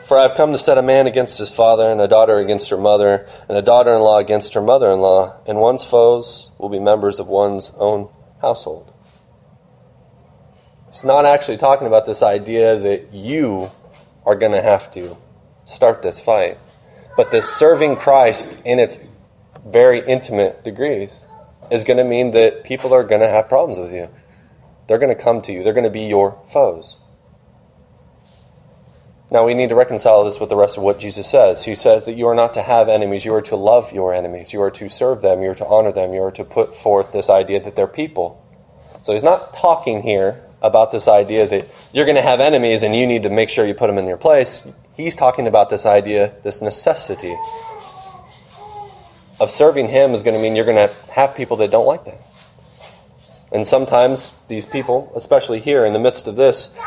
For 0.06 0.18
I 0.18 0.22
have 0.22 0.36
come 0.36 0.54
to 0.54 0.58
set 0.58 0.78
a 0.78 0.82
man 0.82 1.06
against 1.06 1.38
his 1.38 1.54
father, 1.54 1.92
and 1.92 2.00
a 2.00 2.08
daughter 2.08 2.40
against 2.40 2.70
her 2.70 2.78
mother, 2.78 3.28
and 3.50 3.58
a 3.58 3.62
daughter 3.62 3.94
in 3.94 4.00
law 4.00 4.18
against 4.20 4.54
her 4.54 4.62
mother 4.62 4.90
in 4.94 5.02
law, 5.02 5.36
and 5.46 5.60
one's 5.60 5.84
foes 5.84 6.52
will 6.58 6.70
be 6.70 6.80
members 6.80 7.20
of 7.20 7.28
one's 7.28 7.74
own 7.76 8.08
household. 8.40 8.94
It's 10.88 11.04
not 11.04 11.26
actually 11.26 11.58
talking 11.58 11.86
about 11.86 12.06
this 12.06 12.24
idea 12.24 12.78
that 12.78 13.14
you 13.14 13.70
are 14.26 14.36
going 14.36 14.54
to 14.54 14.62
have 14.62 14.90
to 14.92 15.18
start 15.66 16.02
this 16.02 16.22
fight, 16.22 16.58
but 17.18 17.30
this 17.30 17.54
serving 17.54 17.98
Christ 17.98 18.62
in 18.64 18.80
its 18.80 19.06
very 19.66 20.00
intimate 20.00 20.64
degrees 20.64 21.26
is 21.72 21.84
going 21.84 21.98
to 21.98 22.04
mean 22.04 22.32
that 22.32 22.64
people 22.64 22.94
are 22.94 23.04
going 23.04 23.22
to 23.22 23.30
have 23.30 23.48
problems 23.48 23.80
with 23.80 23.94
you. 23.94 24.10
They're 24.88 24.98
going 24.98 25.16
to 25.16 25.22
come 25.22 25.42
to 25.42 25.54
you, 25.54 25.64
they're 25.64 25.74
going 25.74 25.86
to 25.86 25.90
be 25.90 26.06
your 26.06 26.42
foes. 26.52 26.98
Now 29.32 29.46
we 29.46 29.56
need 29.56 29.70
to 29.70 29.76
reconcile 29.76 30.24
this 30.24 30.40
with 30.40 30.50
the 30.50 30.56
rest 30.56 30.78
of 30.78 30.84
what 30.84 31.00
Jesus 31.00 31.28
says. 31.28 31.66
He 31.66 31.74
says 31.74 32.06
that 32.06 32.14
you 32.14 32.28
are 32.28 32.36
not 32.36 32.54
to 32.54 32.62
have 32.62 32.88
enemies, 32.88 33.26
you 33.26 33.34
are 33.34 33.42
to 33.44 33.56
love 33.56 33.92
your 33.92 34.14
enemies, 34.14 34.54
you 34.54 34.62
are 34.62 34.70
to 34.72 34.90
serve 34.90 35.22
them, 35.22 35.42
you 35.42 35.50
are 35.50 35.56
to 35.56 35.66
honor 35.66 35.92
them, 35.92 36.14
you 36.14 36.22
are 36.22 36.32
to 36.32 36.44
put 36.44 36.76
forth 36.76 37.12
this 37.12 37.30
idea 37.32 37.60
that 37.62 37.76
they're 37.76 37.88
people. 37.88 38.40
So 39.02 39.14
he's 39.14 39.24
not 39.24 39.56
talking 39.56 40.02
here 40.02 40.40
about 40.62 40.92
this 40.92 41.08
idea 41.08 41.48
that 41.48 41.90
you're 41.94 42.06
going 42.06 42.16
to 42.16 42.22
have 42.22 42.42
enemies 42.42 42.84
and 42.84 42.96
you 42.96 43.08
need 43.08 43.24
to 43.24 43.30
make 43.30 43.50
sure 43.50 43.66
you 43.66 43.74
put 43.74 43.88
them 43.88 43.98
in 43.98 44.08
your 44.08 44.18
place. 44.18 44.68
He's 44.96 45.16
talking 45.16 45.48
about 45.48 45.70
this 45.70 45.86
idea, 45.86 46.34
this 46.44 46.62
necessity 46.62 47.36
of 49.40 49.50
serving 49.50 49.88
him 49.88 50.12
is 50.12 50.24
going 50.24 50.36
to 50.36 50.42
mean 50.42 50.56
you're 50.56 50.66
going 50.66 50.88
to 50.88 50.94
have 51.12 51.36
people 51.36 51.58
that 51.58 51.72
don't 51.72 51.86
like 51.86 52.06
that. 52.06 52.20
And 53.52 53.68
sometimes 53.68 54.38
these 54.48 54.66
people, 54.66 55.12
especially 55.16 55.60
here 55.60 55.86
in 55.86 55.94
the 55.94 56.00
midst 56.00 56.28
of 56.28 56.36
this, 56.36 56.78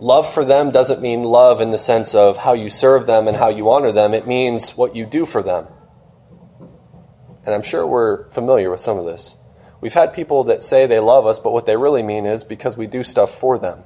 love 0.00 0.32
for 0.32 0.44
them 0.44 0.72
doesn't 0.72 1.00
mean 1.00 1.22
love 1.22 1.60
in 1.60 1.70
the 1.70 1.78
sense 1.78 2.14
of 2.14 2.36
how 2.36 2.54
you 2.54 2.68
serve 2.68 3.06
them 3.06 3.28
and 3.28 3.36
how 3.36 3.48
you 3.48 3.70
honor 3.70 3.92
them. 3.92 4.14
It 4.14 4.26
means 4.26 4.76
what 4.76 4.96
you 4.96 5.06
do 5.06 5.24
for 5.24 5.42
them. 5.42 5.68
And 7.44 7.54
I'm 7.54 7.62
sure 7.62 7.86
we're 7.86 8.28
familiar 8.30 8.68
with 8.68 8.80
some 8.80 8.98
of 8.98 9.04
this. 9.04 9.36
We've 9.80 9.94
had 9.94 10.12
people 10.12 10.44
that 10.44 10.64
say 10.64 10.86
they 10.86 10.98
love 10.98 11.26
us, 11.26 11.38
but 11.38 11.52
what 11.52 11.66
they 11.66 11.76
really 11.76 12.02
mean 12.02 12.26
is 12.26 12.42
because 12.42 12.76
we 12.76 12.88
do 12.88 13.04
stuff 13.04 13.30
for 13.30 13.58
them. 13.58 13.84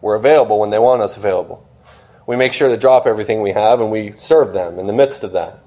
We're 0.00 0.14
available 0.14 0.60
when 0.60 0.70
they 0.70 0.78
want 0.78 1.02
us 1.02 1.18
available. 1.18 1.67
We 2.28 2.36
make 2.36 2.52
sure 2.52 2.68
to 2.68 2.76
drop 2.76 3.06
everything 3.06 3.40
we 3.40 3.52
have 3.52 3.80
and 3.80 3.90
we 3.90 4.12
serve 4.12 4.52
them 4.52 4.78
in 4.78 4.86
the 4.86 4.92
midst 4.92 5.24
of 5.24 5.32
that. 5.32 5.60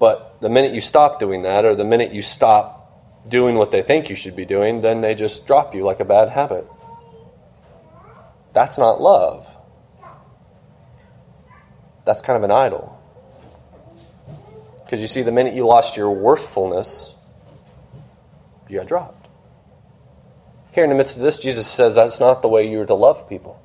But 0.00 0.40
the 0.40 0.50
minute 0.50 0.74
you 0.74 0.80
stop 0.80 1.20
doing 1.20 1.42
that, 1.42 1.64
or 1.64 1.76
the 1.76 1.84
minute 1.84 2.12
you 2.12 2.22
stop 2.22 3.22
doing 3.28 3.54
what 3.54 3.70
they 3.70 3.80
think 3.80 4.10
you 4.10 4.16
should 4.16 4.34
be 4.34 4.44
doing, 4.44 4.80
then 4.80 5.00
they 5.00 5.14
just 5.14 5.46
drop 5.46 5.72
you 5.72 5.84
like 5.84 6.00
a 6.00 6.04
bad 6.04 6.28
habit. 6.28 6.66
That's 8.52 8.80
not 8.80 9.00
love. 9.00 9.46
That's 12.04 12.20
kind 12.20 12.36
of 12.36 12.42
an 12.42 12.50
idol. 12.50 13.00
Because 14.84 15.00
you 15.00 15.06
see, 15.06 15.22
the 15.22 15.30
minute 15.30 15.54
you 15.54 15.68
lost 15.68 15.96
your 15.96 16.10
worthfulness, 16.10 17.14
you 18.68 18.78
got 18.78 18.88
dropped. 18.88 19.28
Here 20.72 20.82
in 20.82 20.90
the 20.90 20.96
midst 20.96 21.16
of 21.16 21.22
this, 21.22 21.38
Jesus 21.38 21.68
says 21.68 21.94
that's 21.94 22.18
not 22.18 22.42
the 22.42 22.48
way 22.48 22.68
you're 22.68 22.86
to 22.86 22.94
love 22.94 23.28
people. 23.28 23.62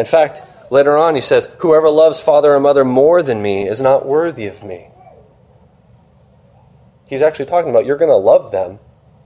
In 0.00 0.06
fact, 0.06 0.40
later 0.70 0.96
on, 0.96 1.14
he 1.14 1.20
says, 1.20 1.44
Whoever 1.58 1.90
loves 1.90 2.18
father 2.18 2.54
or 2.54 2.58
mother 2.58 2.86
more 2.86 3.22
than 3.22 3.42
me 3.42 3.68
is 3.68 3.82
not 3.82 4.06
worthy 4.06 4.46
of 4.46 4.64
me. 4.64 4.88
He's 7.04 7.20
actually 7.20 7.46
talking 7.46 7.68
about 7.68 7.84
you're 7.84 7.98
going 7.98 8.10
to 8.10 8.16
love 8.16 8.50
them, 8.50 8.78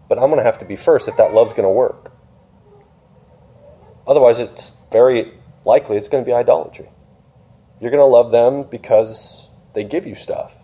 but 0.09 0.19
I'm 0.19 0.31
going 0.31 0.39
to 0.39 0.45
have 0.45 0.59
to 0.59 0.65
be 0.65 0.75
first 0.75 1.07
if 1.07 1.17
that 1.19 1.33
love's 1.33 1.53
going 1.53 1.63
to 1.63 1.73
work. 1.73 2.11
Otherwise, 4.05 4.41
it's 4.41 4.77
very 4.91 5.33
likely 5.65 5.97
it's 5.97 6.09
going 6.09 6.25
to 6.25 6.29
be 6.29 6.35
idolatry. 6.35 6.91
You're 7.81 7.93
going 7.93 8.01
to 8.01 8.07
love 8.07 8.33
them 8.33 8.65
because 8.65 9.49
they 9.75 9.85
give 9.85 10.09
you 10.09 10.17
stuff. 10.17 10.57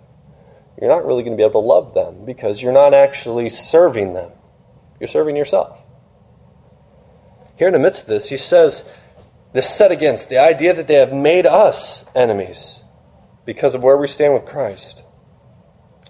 You're 0.81 0.91
not 0.91 1.07
really 1.07 1.23
going 1.23 1.37
to 1.37 1.41
be 1.41 1.45
able 1.45 1.63
to 1.63 1.69
love 1.69 1.95
them 1.95 2.25
because 2.25 2.61
you're 2.61 2.73
not 2.73 2.95
actually 2.95 3.49
serving 3.49 4.15
them. 4.15 4.33
You're 4.99 5.07
serving 5.07 5.37
yourself. 5.37 5.87
Here 7.57 7.69
in 7.69 7.75
the 7.75 7.79
midst 7.79 8.03
of 8.03 8.09
this, 8.09 8.29
he 8.29 8.39
says, 8.39 8.97
this 9.53 9.69
set 9.69 9.91
against 9.91 10.29
the 10.29 10.39
idea 10.39 10.75
that 10.75 10.87
they 10.87 10.95
have 10.95 11.13
made 11.13 11.47
us 11.47 12.15
enemies 12.15 12.85
because 13.45 13.75
of 13.75 13.83
where 13.83 13.97
we 13.97 14.07
stand 14.07 14.35
with 14.35 14.47
Christ. 14.47 15.03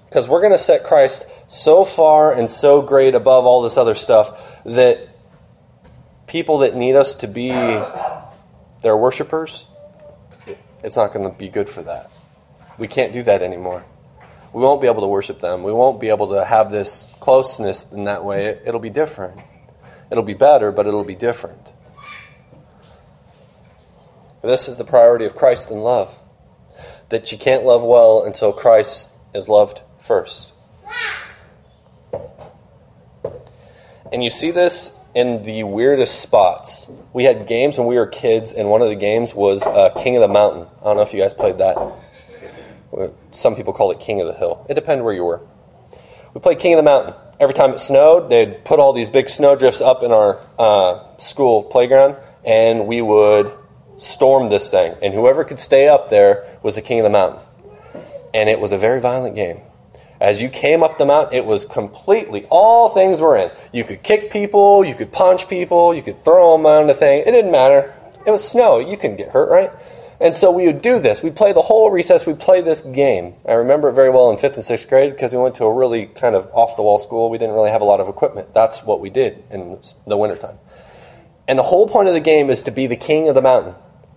Because 0.08 0.28
we're 0.28 0.40
going 0.40 0.52
to 0.52 0.58
set 0.58 0.84
Christ 0.84 1.30
so 1.48 1.84
far 1.84 2.32
and 2.32 2.50
so 2.50 2.82
great 2.82 3.14
above 3.14 3.46
all 3.46 3.62
this 3.62 3.76
other 3.76 3.94
stuff 3.94 4.62
that 4.64 4.98
people 6.26 6.58
that 6.58 6.74
need 6.74 6.96
us 6.96 7.16
to 7.16 7.28
be 7.28 7.50
their 8.82 8.96
worshipers, 8.96 9.66
it's 10.82 10.96
not 10.96 11.12
going 11.12 11.30
to 11.30 11.36
be 11.36 11.48
good 11.48 11.68
for 11.68 11.82
that. 11.82 12.10
We 12.78 12.88
can't 12.88 13.12
do 13.12 13.22
that 13.24 13.42
anymore. 13.42 13.84
We 14.52 14.62
won't 14.62 14.80
be 14.80 14.88
able 14.88 15.02
to 15.02 15.06
worship 15.06 15.40
them. 15.40 15.62
We 15.62 15.72
won't 15.72 16.00
be 16.00 16.08
able 16.08 16.28
to 16.28 16.44
have 16.44 16.70
this 16.70 17.16
closeness 17.20 17.92
in 17.92 18.04
that 18.04 18.24
way. 18.24 18.46
It, 18.46 18.72
will 18.72 18.80
be 18.80 18.90
different. 18.90 19.40
It'll 20.10 20.24
be 20.24 20.34
better, 20.34 20.72
but 20.72 20.86
it'll 20.86 21.04
be 21.04 21.14
different. 21.14 21.72
This 24.42 24.68
is 24.68 24.76
the 24.78 24.84
priority 24.84 25.26
of 25.26 25.34
Christ 25.34 25.70
in 25.70 25.78
love. 25.78 26.16
That 27.10 27.32
you 27.32 27.38
can't 27.38 27.64
love 27.64 27.82
well 27.82 28.24
until 28.24 28.52
Christ 28.52 29.16
is 29.34 29.48
loved 29.48 29.80
first. 29.98 30.52
And 34.12 34.24
you 34.24 34.30
see 34.30 34.50
this 34.50 34.98
in 35.14 35.44
the 35.44 35.64
weirdest 35.64 36.20
spots. 36.20 36.90
We 37.12 37.24
had 37.24 37.46
games 37.46 37.78
when 37.78 37.86
we 37.86 37.96
were 37.96 38.06
kids, 38.06 38.52
and 38.52 38.68
one 38.68 38.82
of 38.82 38.88
the 38.88 38.96
games 38.96 39.34
was 39.34 39.66
uh, 39.66 39.90
King 40.02 40.16
of 40.16 40.22
the 40.22 40.28
Mountain. 40.28 40.66
I 40.80 40.84
don't 40.84 40.96
know 40.96 41.02
if 41.02 41.12
you 41.12 41.20
guys 41.20 41.34
played 41.34 41.58
that. 41.58 41.76
Some 43.30 43.54
people 43.54 43.72
call 43.72 43.90
it 43.90 44.00
King 44.00 44.20
of 44.20 44.26
the 44.26 44.34
Hill. 44.34 44.66
It 44.68 44.74
depended 44.74 45.04
where 45.04 45.14
you 45.14 45.24
were. 45.24 45.40
We 46.34 46.40
played 46.40 46.58
King 46.58 46.74
of 46.74 46.78
the 46.78 46.84
Mountain. 46.84 47.14
Every 47.38 47.54
time 47.54 47.72
it 47.72 47.78
snowed, 47.78 48.30
they'd 48.30 48.64
put 48.64 48.78
all 48.78 48.92
these 48.92 49.10
big 49.10 49.28
snowdrifts 49.28 49.80
up 49.80 50.02
in 50.02 50.12
our 50.12 50.40
uh, 50.58 51.16
school 51.18 51.62
playground, 51.62 52.16
and 52.44 52.86
we 52.86 53.00
would 53.00 53.52
storm 54.00 54.48
this 54.48 54.70
thing. 54.70 54.94
And 55.02 55.14
whoever 55.14 55.44
could 55.44 55.60
stay 55.60 55.88
up 55.88 56.10
there 56.10 56.58
was 56.62 56.76
the 56.76 56.82
king 56.82 57.00
of 57.00 57.04
the 57.04 57.10
mountain. 57.10 57.42
And 58.32 58.48
it 58.48 58.60
was 58.60 58.72
a 58.72 58.78
very 58.78 59.00
violent 59.00 59.34
game. 59.34 59.60
As 60.20 60.42
you 60.42 60.50
came 60.50 60.82
up 60.82 60.98
the 60.98 61.06
mountain, 61.06 61.34
it 61.34 61.46
was 61.46 61.64
completely, 61.64 62.44
all 62.50 62.90
things 62.90 63.22
were 63.22 63.36
in. 63.36 63.50
You 63.72 63.84
could 63.84 64.02
kick 64.02 64.30
people, 64.30 64.84
you 64.84 64.94
could 64.94 65.12
punch 65.12 65.48
people, 65.48 65.94
you 65.94 66.02
could 66.02 66.24
throw 66.24 66.56
them 66.56 66.66
on 66.66 66.86
the 66.86 66.94
thing. 66.94 67.22
It 67.26 67.30
didn't 67.30 67.50
matter. 67.50 67.94
It 68.26 68.30
was 68.30 68.46
snow. 68.46 68.78
You 68.78 68.98
couldn't 68.98 69.16
get 69.16 69.30
hurt, 69.30 69.48
right? 69.50 69.70
And 70.20 70.36
so 70.36 70.52
we 70.52 70.66
would 70.66 70.82
do 70.82 70.98
this. 70.98 71.22
We'd 71.22 71.34
play 71.34 71.54
the 71.54 71.62
whole 71.62 71.90
recess. 71.90 72.26
We'd 72.26 72.38
play 72.38 72.60
this 72.60 72.82
game. 72.82 73.32
I 73.48 73.54
remember 73.54 73.88
it 73.88 73.94
very 73.94 74.10
well 74.10 74.30
in 74.30 74.36
fifth 74.36 74.56
and 74.56 74.64
sixth 74.64 74.86
grade 74.86 75.12
because 75.12 75.32
we 75.32 75.38
went 75.38 75.54
to 75.54 75.64
a 75.64 75.72
really 75.72 76.06
kind 76.06 76.34
of 76.34 76.50
off 76.52 76.76
the 76.76 76.82
wall 76.82 76.98
school. 76.98 77.30
We 77.30 77.38
didn't 77.38 77.54
really 77.54 77.70
have 77.70 77.80
a 77.80 77.86
lot 77.86 78.00
of 78.00 78.08
equipment. 78.08 78.52
That's 78.52 78.84
what 78.84 79.00
we 79.00 79.08
did 79.08 79.42
in 79.50 79.80
the 80.06 80.18
wintertime. 80.18 80.58
And 81.48 81.58
the 81.58 81.62
whole 81.62 81.88
point 81.88 82.08
of 82.08 82.14
the 82.14 82.20
game 82.20 82.50
is 82.50 82.64
to 82.64 82.70
be 82.70 82.86
the 82.86 82.96
king 82.96 83.30
of 83.30 83.34
the 83.34 83.40
mountain. 83.40 83.74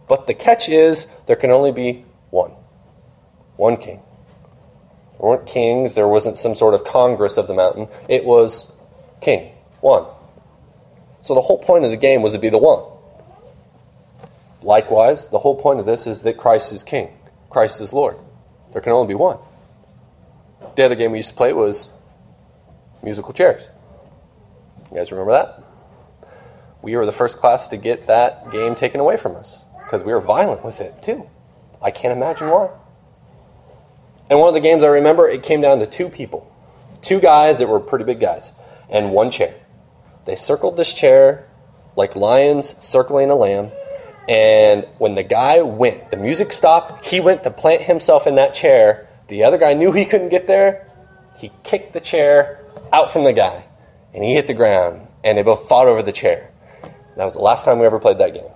But 0.08 0.28
the 0.28 0.34
catch 0.34 0.70
is 0.70 1.06
there 1.28 1.36
can 1.36 1.52
only 1.52 1.72
be 1.72 2.06
one. 2.30 2.52
One 3.56 3.78
king. 3.78 4.02
There 5.12 5.30
weren't 5.30 5.46
kings. 5.46 5.96
There 5.96 6.08
wasn't 6.08 6.38
some 6.38 6.56
sort 6.56 6.74
of 6.74 6.84
congress 6.84 7.38
of 7.38 7.48
the 7.48 7.54
mountain. 7.54 7.88
It 8.10 8.26
was 8.26 8.72
king, 9.22 9.52
one. 9.82 10.06
So 11.22 11.36
the 11.36 11.42
whole 11.42 11.60
point 11.60 11.86
of 11.86 11.92
the 11.92 11.98
game 11.98 12.22
was 12.22 12.34
to 12.34 12.40
be 12.40 12.50
the 12.50 12.58
one. 12.58 12.84
Likewise, 14.62 15.30
the 15.30 15.40
whole 15.40 15.56
point 15.56 15.80
of 15.80 15.86
this 15.86 16.08
is 16.08 16.24
that 16.24 16.38
Christ 16.38 16.74
is 16.74 16.84
king, 16.84 17.10
Christ 17.50 17.82
is 17.82 17.94
Lord. 17.94 18.18
There 18.72 18.82
can 18.82 18.94
only 18.94 19.08
be 19.08 19.16
one. 19.16 19.38
The 20.76 20.84
other 20.84 20.96
game 20.96 21.12
we 21.12 21.20
used 21.20 21.30
to 21.30 21.36
play 21.36 21.54
was 21.54 21.94
musical 23.04 23.34
chairs. 23.34 23.70
You 24.90 24.98
guys 24.98 25.12
remember 25.12 25.34
that? 25.34 25.64
We 26.82 26.96
were 26.96 27.06
the 27.06 27.12
first 27.12 27.38
class 27.38 27.68
to 27.70 27.78
get 27.78 28.08
that 28.08 28.52
game 28.52 28.76
taken 28.76 29.00
away 29.00 29.18
from 29.18 29.36
us 29.36 29.66
because 29.94 30.04
we 30.04 30.12
were 30.12 30.20
violent 30.20 30.66
with 30.66 30.82
it 30.82 31.04
too. 31.04 31.30
I 31.80 31.92
can't 31.92 32.18
imagine 32.18 32.50
why. 32.50 32.72
And 34.28 34.40
one 34.40 34.48
of 34.48 34.56
the 34.56 34.60
games 34.60 34.84
I 34.84 34.88
remember, 34.88 35.30
it 35.30 35.44
came 35.44 35.62
down 35.62 35.78
to 35.82 35.86
two 35.86 36.10
people. 36.10 36.52
Two 37.04 37.20
guys 37.20 37.60
that 37.60 37.70
were 37.70 37.80
pretty 37.80 38.04
big 38.04 38.20
guys, 38.20 38.60
and 38.90 39.12
one 39.12 39.30
chair. 39.30 39.54
They 40.26 40.34
circled 40.34 40.78
this 40.78 40.92
chair 40.92 41.48
like 41.96 42.16
lions 42.16 42.84
circling 42.84 43.30
a 43.30 43.36
lamb. 43.36 43.70
And 44.28 44.88
when 44.98 45.14
the 45.14 45.22
guy 45.22 45.62
went, 45.62 46.10
the 46.10 46.18
music 46.18 46.54
stopped, 46.54 47.06
he 47.06 47.20
went 47.20 47.44
to 47.44 47.52
plant 47.52 47.84
himself 47.84 48.26
in 48.26 48.34
that 48.36 48.56
chair. 48.56 49.08
The 49.28 49.44
other 49.44 49.60
guy 49.60 49.76
knew 49.76 49.92
he 49.92 50.06
couldn't 50.06 50.30
get 50.30 50.48
there. 50.48 50.88
He 51.38 51.52
kicked 51.64 51.94
the 51.94 52.02
chair 52.02 52.66
out 52.92 53.12
from 53.12 53.26
the 53.26 53.34
guy, 53.34 53.64
and 54.12 54.24
he 54.24 54.34
hit 54.34 54.48
the 54.48 54.56
ground, 54.56 55.08
and 55.24 55.38
they 55.38 55.44
both 55.44 55.70
fought 55.70 55.86
over 55.86 56.02
the 56.02 56.12
chair. 56.12 56.50
That 57.16 57.26
was 57.26 57.36
the 57.36 57.42
last 57.42 57.64
time 57.64 57.78
we 57.78 57.86
ever 57.86 58.00
played 58.00 58.18
that 58.18 58.34
game. 58.34 58.50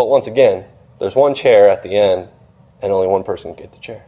But 0.00 0.08
once 0.08 0.28
again, 0.28 0.64
there's 0.98 1.14
one 1.14 1.34
chair 1.34 1.68
at 1.68 1.82
the 1.82 1.94
end, 1.94 2.30
and 2.80 2.90
only 2.90 3.06
one 3.06 3.22
person 3.22 3.54
can 3.54 3.64
get 3.64 3.74
the 3.74 3.80
chair. 3.80 4.02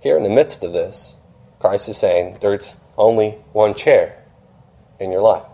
Here 0.00 0.16
in 0.16 0.22
the 0.22 0.30
midst 0.30 0.64
of 0.64 0.72
this, 0.72 1.18
Christ 1.60 1.90
is 1.90 1.98
saying 1.98 2.38
there's 2.40 2.80
only 2.96 3.32
one 3.52 3.74
chair 3.74 4.24
in 4.98 5.12
your 5.12 5.20
life. 5.20 5.44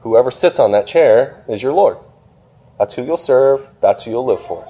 Whoever 0.00 0.30
sits 0.30 0.60
on 0.60 0.72
that 0.72 0.86
chair 0.86 1.46
is 1.48 1.62
your 1.62 1.72
Lord. 1.72 1.96
That's 2.78 2.92
who 2.92 3.04
you'll 3.04 3.16
serve, 3.16 3.66
that's 3.80 4.04
who 4.04 4.10
you'll 4.10 4.26
live 4.26 4.42
for. 4.42 4.68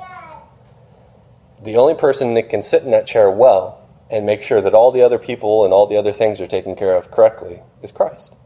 The 1.64 1.78
only 1.78 1.96
person 1.96 2.34
that 2.34 2.50
can 2.50 2.62
sit 2.62 2.84
in 2.84 2.92
that 2.92 3.08
chair 3.08 3.28
well 3.28 3.84
and 4.12 4.24
make 4.24 4.44
sure 4.44 4.60
that 4.60 4.74
all 4.74 4.92
the 4.92 5.02
other 5.02 5.18
people 5.18 5.64
and 5.64 5.74
all 5.74 5.88
the 5.88 5.96
other 5.96 6.12
things 6.12 6.40
are 6.40 6.46
taken 6.46 6.76
care 6.76 6.94
of 6.94 7.10
correctly 7.10 7.62
is 7.82 7.90
Christ. 7.90 8.36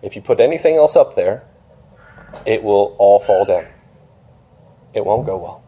If 0.00 0.16
you 0.16 0.22
put 0.22 0.40
anything 0.40 0.76
else 0.76 0.96
up 0.96 1.14
there, 1.14 1.44
it 2.46 2.62
will 2.62 2.94
all 2.98 3.20
fall 3.20 3.44
down. 3.44 3.64
It 4.92 5.04
won't 5.04 5.26
go 5.26 5.36
well. 5.36 5.64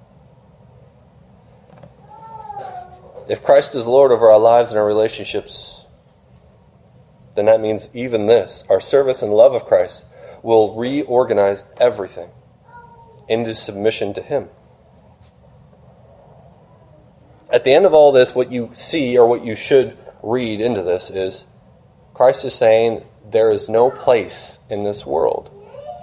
If 3.29 3.43
Christ 3.43 3.75
is 3.75 3.87
Lord 3.87 4.13
over 4.13 4.31
our 4.31 4.39
lives 4.39 4.71
and 4.71 4.79
our 4.79 4.87
relationships, 4.87 5.85
then 7.35 7.47
that 7.47 7.61
means 7.61 7.95
even 7.97 8.27
this, 8.27 8.69
our 8.71 8.81
service 8.81 9.23
and 9.23 9.33
love 9.33 9.55
of 9.55 9.65
Christ, 9.65 10.07
will 10.43 10.77
reorganize 10.77 11.65
everything 11.79 12.31
into 13.29 13.55
submission 13.55 14.15
to 14.15 14.23
Him. 14.23 14.49
At 17.53 17.65
the 17.65 17.73
end 17.73 17.85
of 17.85 17.95
all 17.95 18.13
this, 18.13 18.35
what 18.35 18.53
you 18.53 18.71
see 18.75 19.19
or 19.19 19.27
what 19.27 19.45
you 19.45 19.57
should 19.57 19.97
read 20.23 20.61
into 20.61 20.83
this 20.83 21.11
is 21.11 21.47
Christ 22.15 22.45
is 22.45 22.55
saying 22.55 23.03
there 23.31 23.51
is 23.51 23.69
no 23.69 23.91
place 23.91 24.59
in 24.71 24.83
this 24.83 25.05
world 25.05 25.51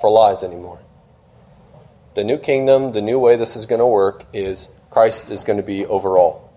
for 0.03 0.09
lies 0.09 0.43
anymore. 0.43 0.79
The 2.15 2.25
new 2.25 2.37
kingdom, 2.37 2.91
the 2.91 3.01
new 3.01 3.17
way 3.19 3.37
this 3.37 3.55
is 3.55 3.65
going 3.65 3.79
to 3.79 3.87
work 3.87 4.25
is 4.33 4.67
Christ 4.89 5.31
is 5.31 5.45
going 5.45 5.55
to 5.55 5.63
be 5.63 5.85
over 5.85 6.17
all 6.17 6.53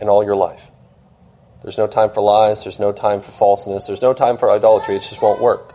in 0.00 0.08
all 0.08 0.24
your 0.24 0.34
life. 0.34 0.70
There's 1.62 1.76
no 1.76 1.86
time 1.86 2.08
for 2.08 2.22
lies, 2.22 2.64
there's 2.64 2.80
no 2.80 2.90
time 2.90 3.20
for 3.20 3.32
falseness, 3.32 3.86
there's 3.86 4.00
no 4.00 4.14
time 4.14 4.38
for 4.38 4.50
idolatry. 4.50 4.96
It 4.96 5.00
just 5.00 5.20
won't 5.20 5.42
work. 5.42 5.74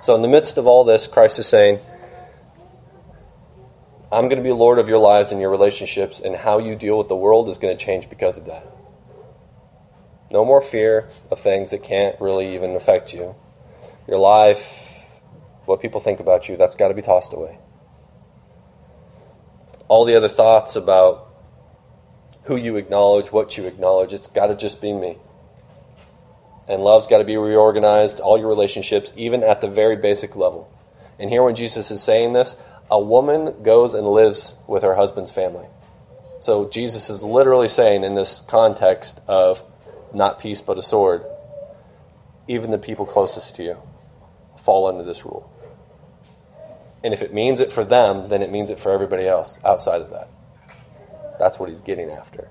So, 0.00 0.14
in 0.14 0.22
the 0.22 0.28
midst 0.28 0.56
of 0.56 0.68
all 0.68 0.84
this, 0.84 1.08
Christ 1.08 1.40
is 1.40 1.48
saying, 1.48 1.80
I'm 4.12 4.28
going 4.28 4.40
to 4.40 4.44
be 4.44 4.52
Lord 4.52 4.78
of 4.78 4.88
your 4.88 4.98
lives 4.98 5.32
and 5.32 5.40
your 5.40 5.50
relationships, 5.50 6.20
and 6.20 6.36
how 6.36 6.60
you 6.60 6.76
deal 6.76 6.96
with 6.96 7.08
the 7.08 7.16
world 7.16 7.48
is 7.48 7.58
going 7.58 7.76
to 7.76 7.84
change 7.84 8.08
because 8.08 8.38
of 8.38 8.44
that. 8.44 8.64
No 10.30 10.44
more 10.44 10.62
fear 10.62 11.08
of 11.32 11.40
things 11.40 11.72
that 11.72 11.82
can't 11.82 12.20
really 12.20 12.54
even 12.54 12.76
affect 12.76 13.12
you. 13.12 13.34
Your 14.06 14.18
life, 14.18 15.20
what 15.64 15.80
people 15.80 16.00
think 16.00 16.20
about 16.20 16.48
you, 16.48 16.56
that's 16.56 16.74
got 16.74 16.88
to 16.88 16.94
be 16.94 17.02
tossed 17.02 17.32
away. 17.32 17.58
All 19.88 20.04
the 20.04 20.16
other 20.16 20.28
thoughts 20.28 20.76
about 20.76 21.28
who 22.44 22.56
you 22.56 22.76
acknowledge, 22.76 23.32
what 23.32 23.56
you 23.56 23.64
acknowledge. 23.64 24.12
It's 24.12 24.26
got 24.26 24.48
to 24.48 24.56
just 24.56 24.82
be 24.82 24.92
me. 24.92 25.16
And 26.68 26.82
love's 26.82 27.06
got 27.06 27.18
to 27.18 27.24
be 27.24 27.36
reorganized, 27.36 28.20
all 28.20 28.38
your 28.38 28.48
relationships, 28.48 29.12
even 29.16 29.42
at 29.42 29.60
the 29.60 29.68
very 29.68 29.96
basic 29.96 30.36
level. 30.36 30.70
And 31.18 31.30
here, 31.30 31.42
when 31.42 31.54
Jesus 31.54 31.90
is 31.90 32.02
saying 32.02 32.32
this, 32.32 32.62
a 32.90 33.00
woman 33.00 33.62
goes 33.62 33.94
and 33.94 34.06
lives 34.06 34.58
with 34.66 34.82
her 34.82 34.94
husband's 34.94 35.30
family. 35.30 35.66
So, 36.40 36.68
Jesus 36.68 37.08
is 37.08 37.22
literally 37.22 37.68
saying 37.68 38.04
in 38.04 38.14
this 38.14 38.40
context 38.40 39.20
of 39.28 39.62
not 40.12 40.40
peace 40.40 40.60
but 40.60 40.78
a 40.78 40.82
sword, 40.82 41.24
even 42.48 42.70
the 42.70 42.78
people 42.78 43.06
closest 43.06 43.56
to 43.56 43.62
you 43.62 43.78
fall 44.64 44.86
under 44.86 45.04
this 45.04 45.24
rule. 45.24 45.50
And 47.04 47.12
if 47.12 47.20
it 47.22 47.34
means 47.34 47.60
it 47.60 47.72
for 47.72 47.84
them, 47.84 48.28
then 48.28 48.40
it 48.40 48.50
means 48.50 48.70
it 48.70 48.80
for 48.80 48.90
everybody 48.90 49.26
else 49.26 49.58
outside 49.64 50.00
of 50.00 50.10
that. 50.10 50.28
That's 51.38 51.58
what 51.58 51.68
he's 51.68 51.82
getting 51.82 52.10
after. 52.10 52.48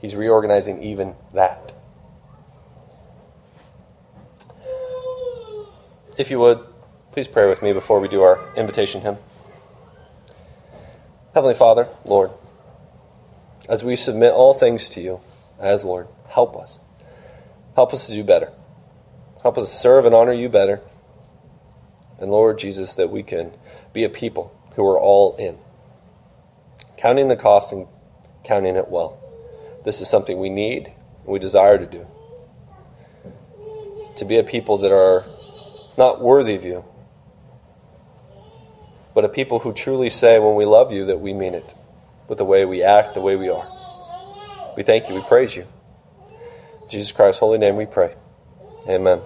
He's 0.00 0.14
reorganizing 0.14 0.82
even 0.82 1.14
that. 1.32 1.72
If 6.18 6.30
you 6.30 6.38
would, 6.40 6.58
please 7.12 7.26
pray 7.26 7.48
with 7.48 7.62
me 7.62 7.72
before 7.72 8.00
we 8.00 8.08
do 8.08 8.20
our 8.20 8.38
invitation 8.56 9.00
hymn. 9.00 9.16
Heavenly 11.34 11.54
Father, 11.54 11.88
Lord, 12.04 12.30
as 13.66 13.82
we 13.82 13.96
submit 13.96 14.34
all 14.34 14.52
things 14.52 14.90
to 14.90 15.00
you 15.00 15.20
as 15.58 15.84
Lord, 15.84 16.08
help 16.28 16.56
us. 16.56 16.78
Help 17.74 17.94
us 17.94 18.08
to 18.08 18.12
do 18.12 18.22
better. 18.22 18.52
Help 19.42 19.58
us 19.58 19.72
serve 19.72 20.06
and 20.06 20.14
honor 20.14 20.32
you 20.32 20.48
better. 20.48 20.80
And 22.18 22.30
Lord 22.30 22.58
Jesus, 22.58 22.96
that 22.96 23.10
we 23.10 23.22
can 23.22 23.52
be 23.92 24.04
a 24.04 24.08
people 24.08 24.56
who 24.74 24.86
are 24.88 24.98
all 24.98 25.36
in 25.36 25.58
counting 26.96 27.26
the 27.26 27.36
cost 27.36 27.72
and 27.72 27.88
counting 28.44 28.76
it 28.76 28.88
well. 28.88 29.18
This 29.84 30.00
is 30.00 30.08
something 30.08 30.38
we 30.38 30.50
need 30.50 30.86
and 31.24 31.32
we 31.32 31.40
desire 31.40 31.76
to 31.76 31.86
do. 31.86 32.06
To 34.16 34.24
be 34.24 34.38
a 34.38 34.44
people 34.44 34.78
that 34.78 34.92
are 34.92 35.24
not 35.98 36.20
worthy 36.20 36.54
of 36.54 36.64
you, 36.64 36.84
but 39.14 39.24
a 39.24 39.28
people 39.28 39.58
who 39.58 39.72
truly 39.72 40.10
say 40.10 40.38
when 40.38 40.54
we 40.54 40.64
love 40.64 40.92
you 40.92 41.06
that 41.06 41.20
we 41.20 41.32
mean 41.32 41.54
it 41.54 41.74
with 42.28 42.38
the 42.38 42.44
way 42.44 42.64
we 42.64 42.84
act, 42.84 43.14
the 43.14 43.20
way 43.20 43.34
we 43.34 43.48
are. 43.48 43.66
We 44.76 44.84
thank 44.84 45.08
you, 45.08 45.16
we 45.16 45.22
praise 45.22 45.56
you. 45.56 45.66
In 46.82 46.88
Jesus 46.88 47.10
Christ's 47.10 47.40
holy 47.40 47.58
name 47.58 47.74
we 47.74 47.86
pray. 47.86 48.14
Amen. 48.88 49.22